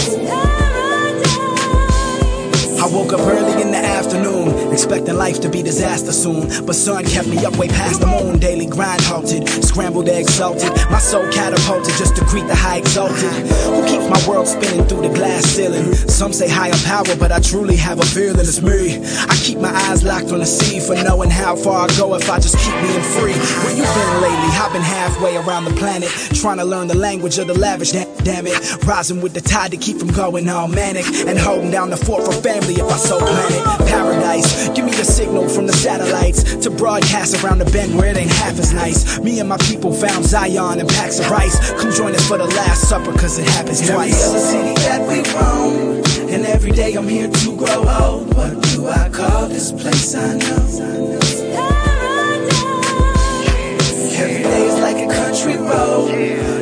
I 2.81 2.87
woke 2.91 3.13
up 3.13 3.21
early 3.21 3.61
in 3.61 3.71
the 3.71 3.77
afternoon, 3.77 4.38
expecting 4.79 5.17
life 5.17 5.41
to 5.41 5.49
be 5.49 5.61
disaster 5.63 6.13
soon. 6.13 6.47
But 6.65 6.75
sun 6.77 7.05
kept 7.05 7.27
me 7.29 7.45
up 7.45 7.57
way 7.59 7.67
past 7.69 8.01
the 8.01 8.07
moon. 8.07 8.39
Daily 8.39 8.67
grind 8.67 9.01
halted, 9.03 9.49
scrambled 9.65 10.09
eggs 10.09 10.33
salted. 10.35 10.71
My 10.91 10.99
soul 11.01 11.27
catapulted 11.33 11.95
just 11.99 12.15
to 12.17 12.25
greet 12.27 12.47
the 12.47 12.55
high 12.55 12.79
exalted. 12.79 13.33
Who 13.67 13.85
keeps 13.87 14.07
my 14.09 14.21
world 14.29 14.47
spinning 14.47 14.87
through 14.87 15.03
the 15.03 15.13
glass 15.15 15.45
ceiling? 15.45 15.93
Some 15.95 16.33
say 16.33 16.49
higher 16.49 16.79
power, 16.87 17.17
but 17.19 17.33
I 17.33 17.41
truly 17.41 17.75
have 17.77 17.99
a 17.99 18.07
feeling 18.07 18.39
it's 18.39 18.63
me. 18.63 19.03
I 19.29 19.35
keep 19.43 19.59
my 19.59 19.73
eyes 19.91 20.05
locked 20.05 20.31
on 20.31 20.39
the 20.39 20.47
sea 20.47 20.79
for 20.79 20.95
knowing 21.03 21.31
how 21.31 21.57
far 21.57 21.89
I 21.91 21.97
go 21.99 22.15
if 22.15 22.31
I 22.31 22.39
just 22.39 22.57
keep 22.59 22.75
being 22.81 23.03
free. 23.19 23.35
Where 23.65 23.75
you 23.75 23.83
been 23.83 24.13
lately? 24.23 24.51
I've 24.63 24.73
been 24.73 24.83
halfway 24.83 25.37
around 25.37 25.65
the 25.65 25.73
planet, 25.75 26.09
trying 26.35 26.59
to 26.59 26.65
learn 26.65 26.87
the 26.87 26.97
language 26.97 27.39
of 27.39 27.49
the 27.49 27.55
lavish. 27.59 27.91
da- 27.93 28.07
Damn 28.23 28.47
it, 28.47 28.85
rising 28.85 29.23
with 29.23 29.33
the 29.33 29.41
tide 29.41 29.71
to 29.71 29.77
keep 29.77 29.99
from 29.99 30.09
going 30.13 30.49
all 30.49 30.69
manic, 30.69 31.07
and 31.27 31.39
holding 31.39 31.71
down 31.71 31.89
the 31.91 31.97
fort 31.97 32.25
for 32.25 32.33
family 32.33 32.75
if 32.75 32.83
I 32.85 32.97
so 32.97 33.19
plan 33.19 33.53
it. 33.53 33.89
Paradise, 33.89 34.68
give 34.75 34.85
me 34.85 34.93
a 34.93 35.05
signal 35.05 35.49
from 35.49 35.67
the 35.67 35.73
satellites 35.73 36.57
to 36.57 36.71
broadcast 36.71 37.43
around 37.43 37.59
the 37.59 37.65
bend 37.67 37.97
where 37.97 38.11
it 38.11 38.17
ain't 38.17 38.31
half 38.31 38.59
as 38.59 38.73
nice. 38.73 39.19
Me 39.21 39.41
and 39.41 39.49
my 39.49 39.57
people 39.59 39.93
found 39.93 40.25
Zion 40.25 40.81
and 40.81 40.89
packs 40.89 41.19
of 41.19 41.31
rice. 41.31 41.57
Come 41.81 41.93
join 41.93 42.15
us 42.15 42.27
for 42.29 42.39
the 42.39 42.47
last 42.47 42.89
supper, 42.89 43.13
cause 43.13 43.39
it 43.39 43.47
happens 43.47 43.81
Every 43.83 43.95
twice. 43.95 44.29
other 44.29 44.39
city 44.41 44.75
that 44.87 45.01
we 45.09 45.19
roam, 45.35 46.03
and 46.33 46.47
every 46.47 46.73
day 46.73 46.95
I'm 46.95 47.09
here 47.09 47.29
to 47.31 47.57
grow 47.57 47.85
old. 47.89 48.35
What 48.35 48.63
do 48.63 48.89
I 48.89 49.09
call 49.09 49.49
this 49.49 49.73
place 49.73 50.15
I 50.15 50.37
know? 50.37 51.19
Every 54.21 54.43
day 54.43 54.67
is 54.67 54.81
like 54.81 54.97
a 54.97 55.09
country 55.15 55.57
road. 55.57 56.11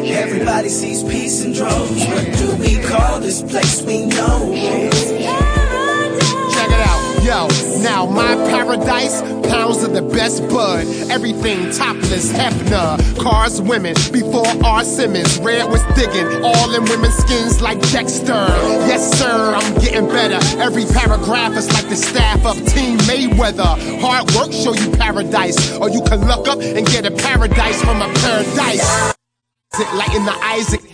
Everybody 0.06 0.68
sees 0.68 1.02
peace 1.02 1.44
in 1.44 1.52
droves. 1.52 2.04
What 2.06 2.24
do 2.38 2.56
we 2.56 2.78
call 2.82 3.20
this 3.20 3.42
place 3.42 3.82
we 3.82 4.06
know? 4.06 4.85
Paradise, 8.96 9.20
pounds 9.50 9.82
of 9.82 9.92
the 9.92 10.02
best 10.02 10.42
bud. 10.48 10.86
Everything 11.10 11.70
topless, 11.72 12.32
Hefner. 12.32 12.98
Cars, 13.22 13.60
women, 13.60 13.94
before 14.12 14.46
R. 14.64 14.84
Simmons. 14.84 15.38
Red 15.38 15.70
was 15.70 15.82
digging, 15.94 16.26
all 16.44 16.74
in 16.74 16.84
women's 16.84 17.14
skins 17.14 17.60
like 17.60 17.80
Dexter. 17.92 18.46
Yes, 18.86 19.18
sir, 19.18 19.54
I'm 19.54 19.74
getting 19.74 20.08
better. 20.08 20.38
Every 20.60 20.84
paragraph 20.84 21.56
is 21.56 21.70
like 21.72 21.88
the 21.88 21.96
staff 21.96 22.44
of 22.44 22.56
Team 22.66 22.98
Mayweather. 23.00 24.00
Hard 24.00 24.30
work 24.32 24.52
show 24.52 24.74
you 24.74 24.90
paradise, 24.96 25.76
or 25.78 25.90
you 25.90 26.02
can 26.02 26.26
look 26.26 26.48
up 26.48 26.60
and 26.60 26.86
get 26.86 27.06
a 27.06 27.10
paradise 27.10 27.80
from 27.82 28.02
a 28.02 28.12
paradise. 28.14 29.14
It 29.78 29.94
like 29.94 30.14
in 30.14 30.24
the 30.24 30.32
Isaac. 30.42 30.85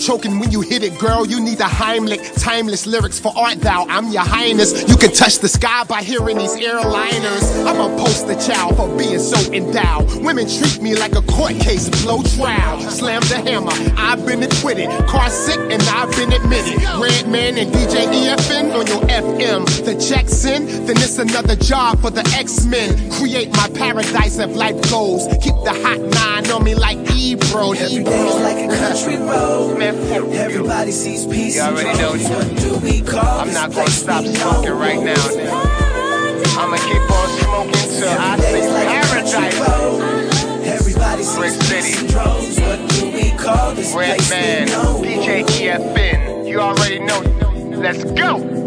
Choking 0.00 0.38
when 0.38 0.50
you 0.50 0.60
hit 0.60 0.82
it, 0.82 0.98
girl. 0.98 1.26
You 1.26 1.40
need 1.40 1.60
a 1.60 1.64
Heimlich. 1.64 2.42
Timeless 2.42 2.86
lyrics 2.86 3.18
for 3.18 3.32
art, 3.36 3.60
thou. 3.60 3.86
I'm 3.88 4.08
your 4.08 4.22
highness. 4.22 4.88
You 4.88 4.96
can 4.96 5.12
touch 5.12 5.38
the 5.38 5.48
sky 5.48 5.84
by 5.84 6.02
hearing 6.02 6.38
these 6.38 6.56
airliners. 6.56 7.66
I'm 7.66 7.80
a 7.80 7.96
poster 7.98 8.34
child 8.40 8.76
for 8.76 8.88
being 8.96 9.18
so 9.18 9.38
endowed. 9.52 10.24
Women 10.24 10.48
treat 10.48 10.80
me 10.82 10.94
like 10.94 11.14
a 11.16 11.22
court 11.22 11.54
case, 11.60 11.88
blow 12.02 12.22
trial. 12.22 12.80
Slam 12.90 13.22
the 13.22 13.36
hammer. 13.36 13.72
I've 13.96 14.24
been 14.26 14.42
acquitted. 14.42 14.88
Car 15.06 15.30
sick 15.30 15.58
and 15.58 15.82
I've 15.82 16.10
been 16.16 16.32
admitted. 16.32 16.82
Redman 17.00 17.58
and 17.58 17.72
DJ 17.72 18.06
EFN 18.06 18.74
on 18.74 18.86
your 18.86 19.02
FM. 19.08 19.66
The 19.84 19.94
checks 19.96 20.44
in, 20.44 20.66
then 20.86 20.96
it's 20.98 21.18
another 21.18 21.56
job 21.56 22.00
for 22.00 22.10
the 22.10 22.26
X-Men. 22.36 23.10
Create 23.12 23.50
my 23.52 23.68
paradise 23.74 24.38
if 24.38 24.54
life 24.56 24.80
goes. 24.90 25.26
Keep 25.42 25.56
the 25.64 25.72
hot 25.82 26.00
nine 26.00 26.50
on 26.50 26.64
me 26.64 26.74
like 26.74 26.98
Ebro. 27.14 27.72
Every 27.72 28.04
day 28.04 28.26
is 28.28 28.40
like 28.40 28.58
a 28.64 28.68
country 28.90 29.16
road. 29.18 29.80
Everybody 29.80 30.90
sees 30.90 31.24
peace 31.24 31.54
You 31.54 31.62
already 31.62 31.96
know 31.98 32.16
droves. 32.16 32.28
this. 32.28 32.30
What 32.30 32.80
do 32.80 32.86
we 32.86 33.00
call 33.02 33.40
I'm 33.40 33.52
not 33.52 33.72
gonna 33.72 33.88
stop 33.90 34.24
smoking 34.24 34.72
right 34.72 35.00
now. 35.00 35.14
nigga. 35.14 35.50
I'ma 36.58 36.76
keep 36.76 37.10
on 37.10 37.28
smoking 37.38 37.90
till 37.98 38.08
I 38.08 38.36
see 38.38 38.58
is 38.58 38.72
like 38.72 38.88
a 38.88 39.06
country 39.06 39.58
paradise. 39.58 40.66
Everybody 40.66 41.22
sees 41.22 41.56
peace 41.70 42.00
and 42.00 42.08
droves. 42.10 42.60
What 42.60 42.90
do 42.90 43.10
we 43.12 43.30
call 43.38 43.74
this 43.74 43.94
Red 43.94 44.18
place 44.18 44.30
Man, 44.30 44.66
we 44.66 44.72
know? 44.72 45.02
DJ 45.02 45.44
EFN. 45.44 46.48
You 46.48 46.60
already 46.60 46.98
know. 46.98 47.20
Let's 47.78 48.02
go. 48.12 48.59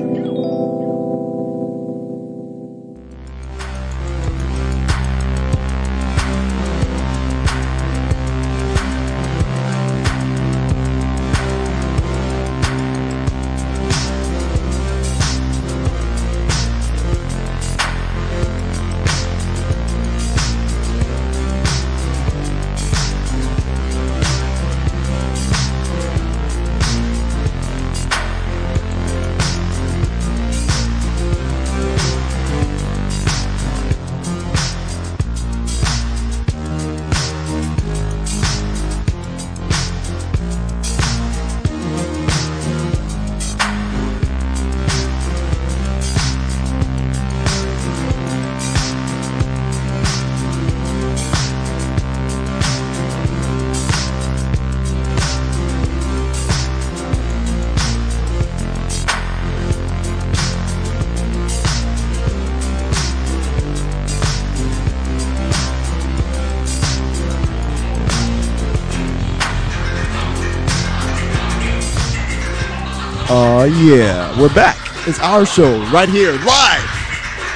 Yeah, 73.65 74.37
we're 74.39 74.53
back. 74.53 74.77
It's 75.07 75.19
our 75.19 75.45
show 75.45 75.79
right 75.91 76.09
here, 76.09 76.31
live 76.45 76.81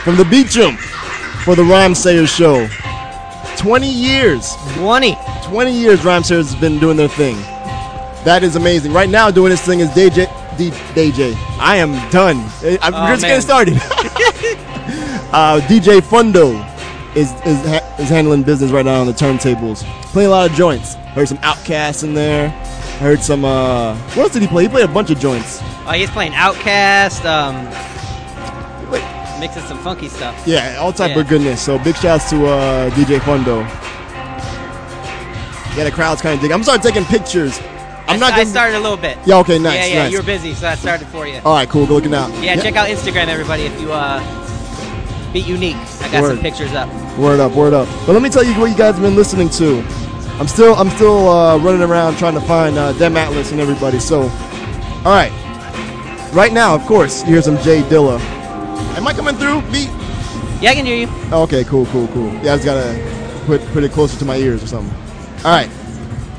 from 0.04 0.16
the 0.16 0.24
Beacham 0.26 0.78
for 1.44 1.56
the 1.56 1.64
Rhymesayers 1.64 2.28
Show. 2.34 2.68
20 3.58 3.90
years. 3.90 4.56
20. 4.76 5.18
20 5.44 5.72
years 5.72 6.00
Rhymesayers 6.02 6.46
has 6.52 6.56
been 6.56 6.80
doing 6.80 6.96
their 6.98 7.08
thing. 7.10 7.36
That 8.24 8.42
is 8.44 8.56
amazing. 8.56 8.94
Right 8.94 9.10
now, 9.10 9.32
doing 9.32 9.50
this 9.50 9.66
thing 9.66 9.80
is 9.82 9.90
DJ. 9.90 10.28
D, 10.58 10.70
DJ. 10.72 11.36
I 11.60 11.76
am 11.78 11.92
done. 12.10 12.38
Eh, 12.64 12.78
I'm 12.82 12.94
Oh, 12.94 13.08
just 13.08 13.22
man. 13.24 13.30
getting 13.32 13.42
started. 13.42 13.74
uh, 15.34 15.60
DJ 15.68 16.02
Fundo 16.04 16.52
is 17.16 17.32
is, 17.46 17.60
ha- 17.66 17.96
is 18.00 18.10
handling 18.10 18.44
business 18.44 18.72
right 18.72 18.86
now 18.86 19.02
on 19.02 19.08
the 19.08 19.14
turntables. 19.14 19.84
Playing 20.14 20.28
a 20.28 20.32
lot 20.32 20.50
of 20.50 20.56
joints. 20.56 20.96
Heard 20.96 21.28
some 21.28 21.38
OutKasts 21.40 22.04
in 22.04 22.14
there. 22.14 22.50
Heard 23.00 23.22
some. 23.22 23.46
Uh, 23.46 23.96
what 24.10 24.18
else 24.24 24.34
did 24.34 24.42
he 24.42 24.48
play? 24.48 24.64
He 24.64 24.70
played 24.70 24.86
a 24.86 24.92
bunch 24.92 25.12
of 25.12 25.20
joints. 25.20 25.60
Oh, 25.86 25.92
he's 25.92 26.10
playing 26.10 26.32
OutKast. 26.34 27.24
Um, 27.26 27.66
mixing 29.40 29.62
some 29.64 29.78
funky 29.80 30.08
stuff. 30.10 30.36
Yeah, 30.48 30.78
all 30.80 30.92
type 30.92 31.12
Yeah. 31.16 31.22
of 31.22 31.28
goodness. 31.28 31.62
So 31.62 31.78
big 31.78 31.96
shouts 31.96 32.30
to 32.32 32.48
uh, 32.48 32.90
DJ 32.92 33.22
Fundo. 33.22 33.60
Yeah, 35.78 35.84
the 35.84 35.92
crowd's 35.92 36.22
kind 36.24 36.34
of 36.34 36.42
dig. 36.42 36.52
I'm 36.52 36.64
starting 36.64 36.82
taking 36.84 37.06
pictures. 37.06 37.60
I'm 38.08 38.16
I, 38.16 38.18
not 38.18 38.34
I 38.34 38.38
gonna. 38.38 38.50
started 38.50 38.78
a 38.78 38.80
little 38.80 38.98
bit. 38.98 39.18
Yeah, 39.28 39.38
okay, 39.40 39.60
nice, 39.60 39.76
Yeah, 39.76 39.86
yeah, 39.86 40.04
nice. 40.04 40.12
you 40.12 40.18
were 40.18 40.24
busy, 40.24 40.56
so 40.56 40.68
I 40.68 40.74
started 40.76 41.08
for 41.10 41.28
you. 41.28 41.40
All 41.46 41.54
right, 41.54 41.70
cool. 41.70 41.86
Good 41.86 41.94
looking 41.94 42.14
out. 42.16 42.32
Yeah, 42.42 42.56
check 42.56 42.76
out 42.76 42.88
Instagram, 42.88 43.28
everybody. 43.28 43.64
If 43.64 43.80
you 43.80 43.92
uh, 43.92 44.20
beat 45.34 45.46
unique, 45.46 45.76
I 46.02 46.10
got 46.12 46.24
Word. 46.24 46.30
some 46.36 46.40
pictures 46.40 46.74
up. 46.74 46.90
Word 47.20 47.40
up, 47.40 47.52
word 47.52 47.74
up. 47.74 47.88
But 48.08 48.14
let 48.14 48.24
me 48.24 48.30
tell 48.30 48.44
you 48.44 48.54
what 48.60 48.72
you 48.72 48.78
guys 48.78 48.96
have 48.96 49.04
been 49.04 49.16
listening 49.16 49.50
to. 49.52 49.84
I'm 50.40 50.48
still, 50.48 50.76
I'm 50.76 50.90
still 50.92 51.30
uh, 51.30 51.58
running 51.58 51.82
around 51.82 52.18
trying 52.18 52.36
to 52.36 52.42
find 52.42 52.78
uh, 52.78 52.94
Dem 52.94 53.18
Atlas 53.18 53.52
and 53.52 53.60
everybody. 53.60 54.00
So, 54.00 54.22
all 54.22 55.14
right. 55.16 55.32
Right 56.32 56.54
now, 56.54 56.76
of 56.76 56.86
course, 56.86 57.24
here's 57.24 57.46
some 57.46 57.58
J 57.60 57.82
Dilla. 57.82 58.20
Am 58.96 59.08
I 59.08 59.14
coming 59.14 59.36
through? 59.36 59.62
Beat? 59.72 59.90
Yeah, 60.62 60.72
I 60.72 60.76
can 60.76 60.86
hear 60.86 60.98
you. 60.98 61.08
Okay, 61.32 61.64
cool, 61.64 61.86
cool, 61.88 62.08
cool. 62.10 62.32
Yeah, 62.44 62.54
I 62.54 62.58
just 62.58 62.66
gotta 62.66 63.42
put 63.46 63.62
put 63.68 63.84
it 63.84 63.92
closer 63.92 64.20
to 64.20 64.26
my 64.26 64.36
ears 64.38 64.64
or 64.64 64.68
something. 64.68 64.96
All 65.46 65.56
right. 65.56 65.70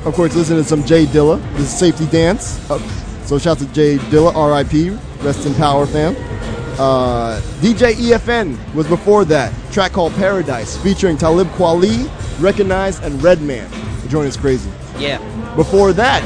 Of 0.05 0.13
course, 0.13 0.33
listen 0.35 0.55
to 0.55 0.63
some 0.63 0.85
J 0.85 1.05
Dilla. 1.05 1.41
This 1.53 1.63
is 1.63 1.77
Safety 1.77 2.05
Dance. 2.07 2.57
Uh, 2.69 2.79
so 3.25 3.37
shout 3.37 3.61
out 3.61 3.67
to 3.67 3.73
J 3.73 3.97
Dilla, 3.97 4.33
R.I.P. 4.33 4.91
Rest 5.21 5.45
in 5.45 5.53
power, 5.55 5.85
fam. 5.85 6.15
Uh, 6.79 7.41
DJ 7.59 7.93
EFN 7.95 8.57
was 8.73 8.87
before 8.87 9.25
that. 9.25 9.53
Track 9.73 9.91
called 9.91 10.13
Paradise, 10.13 10.77
featuring 10.77 11.17
Talib 11.17 11.47
Kweli, 11.49 12.09
Recognize, 12.39 12.99
and 13.01 13.21
Redman. 13.21 13.69
The 14.09 14.13
joint 14.13 14.27
is 14.27 14.37
crazy. 14.37 14.71
Yeah. 14.97 15.19
Before 15.55 15.93
that, 15.93 16.23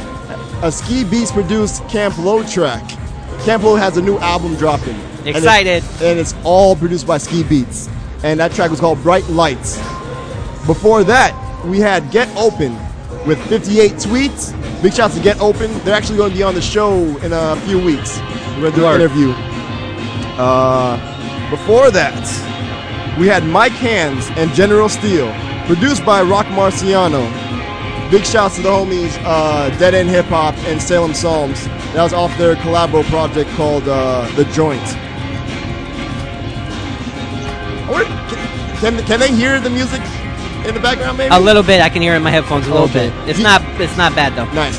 a 0.63 0.71
Ski 0.71 1.03
Beatz 1.03 1.33
produced 1.33 1.85
Camp 1.89 2.17
Lo 2.17 2.41
track. 2.41 2.81
Camp 3.43 3.63
Lo 3.63 3.75
has 3.75 3.97
a 3.97 4.01
new 4.01 4.17
album 4.19 4.55
dropping. 4.55 4.95
And 4.95 5.27
it's- 5.27 5.43
Excited. 5.43 5.83
And 6.01 6.17
it's, 6.17 6.33
all 6.45 6.77
produced 6.77 7.05
by 7.05 7.17
Ski 7.17 7.43
Beatz. 7.43 7.89
And 8.23 8.39
that 8.39 8.53
track 8.53 8.71
was 8.71 8.79
called 8.79 9.03
Bright 9.03 9.27
Lights. 9.27 9.75
Before 10.65 11.03
that, 11.03 11.33
we 11.65 11.79
had 11.79 12.09
Get 12.09 12.29
Open 12.37 12.73
with 13.27 13.37
58 13.49 13.91
tweets. 13.95 14.53
Big 14.81 14.93
shouts 14.93 15.15
to 15.15 15.21
Get 15.21 15.41
Open. 15.41 15.69
They're 15.83 15.93
actually 15.93 16.15
going 16.19 16.31
to 16.31 16.37
be 16.37 16.43
on 16.43 16.55
the 16.55 16.61
show 16.61 16.93
in 17.17 17.33
a 17.33 17.57
few 17.65 17.83
weeks. 17.83 18.17
We're 18.55 18.71
going 18.71 18.73
to 18.75 18.79
do 18.79 18.85
an 18.87 18.95
interview. 19.01 19.31
Uh, 20.39 21.49
before 21.49 21.91
that, 21.91 23.17
we 23.19 23.27
had 23.27 23.43
Mike 23.45 23.73
Hands 23.73 24.25
and 24.37 24.53
General 24.53 24.87
Steel, 24.87 25.33
produced 25.65 26.05
by 26.05 26.21
Roc 26.21 26.45
Marciano. 26.45 27.42
Big 28.13 28.25
shouts 28.27 28.57
to 28.57 28.61
the 28.61 28.69
homies 28.69 29.19
uh, 29.25 29.75
Dead 29.79 29.95
End 29.95 30.07
Hip 30.07 30.27
Hop 30.27 30.53
and 30.67 30.79
Salem 30.79 31.15
Psalms. 31.15 31.65
That 31.95 32.03
was 32.03 32.13
off 32.13 32.37
their 32.37 32.53
collabo 32.53 33.03
project 33.05 33.49
called 33.55 33.87
uh, 33.87 34.29
The 34.35 34.43
Joint. 34.53 34.79
Can, 38.79 39.03
can 39.07 39.19
they 39.19 39.31
hear 39.33 39.59
the 39.59 39.71
music 39.71 39.99
in 40.63 40.75
the 40.75 40.79
background, 40.79 41.17
maybe? 41.17 41.33
A 41.33 41.39
little 41.39 41.63
bit. 41.63 41.81
I 41.81 41.89
can 41.89 42.03
hear 42.03 42.13
it 42.13 42.17
in 42.17 42.21
my 42.21 42.29
headphones 42.29 42.67
a 42.67 42.69
little 42.69 42.85
Okay. 42.87 43.09
bit. 43.09 43.29
It's 43.29 43.39
not. 43.39 43.63
It's 43.81 43.97
not 43.97 44.13
bad 44.13 44.35
though. 44.35 44.45
Nice. 44.53 44.71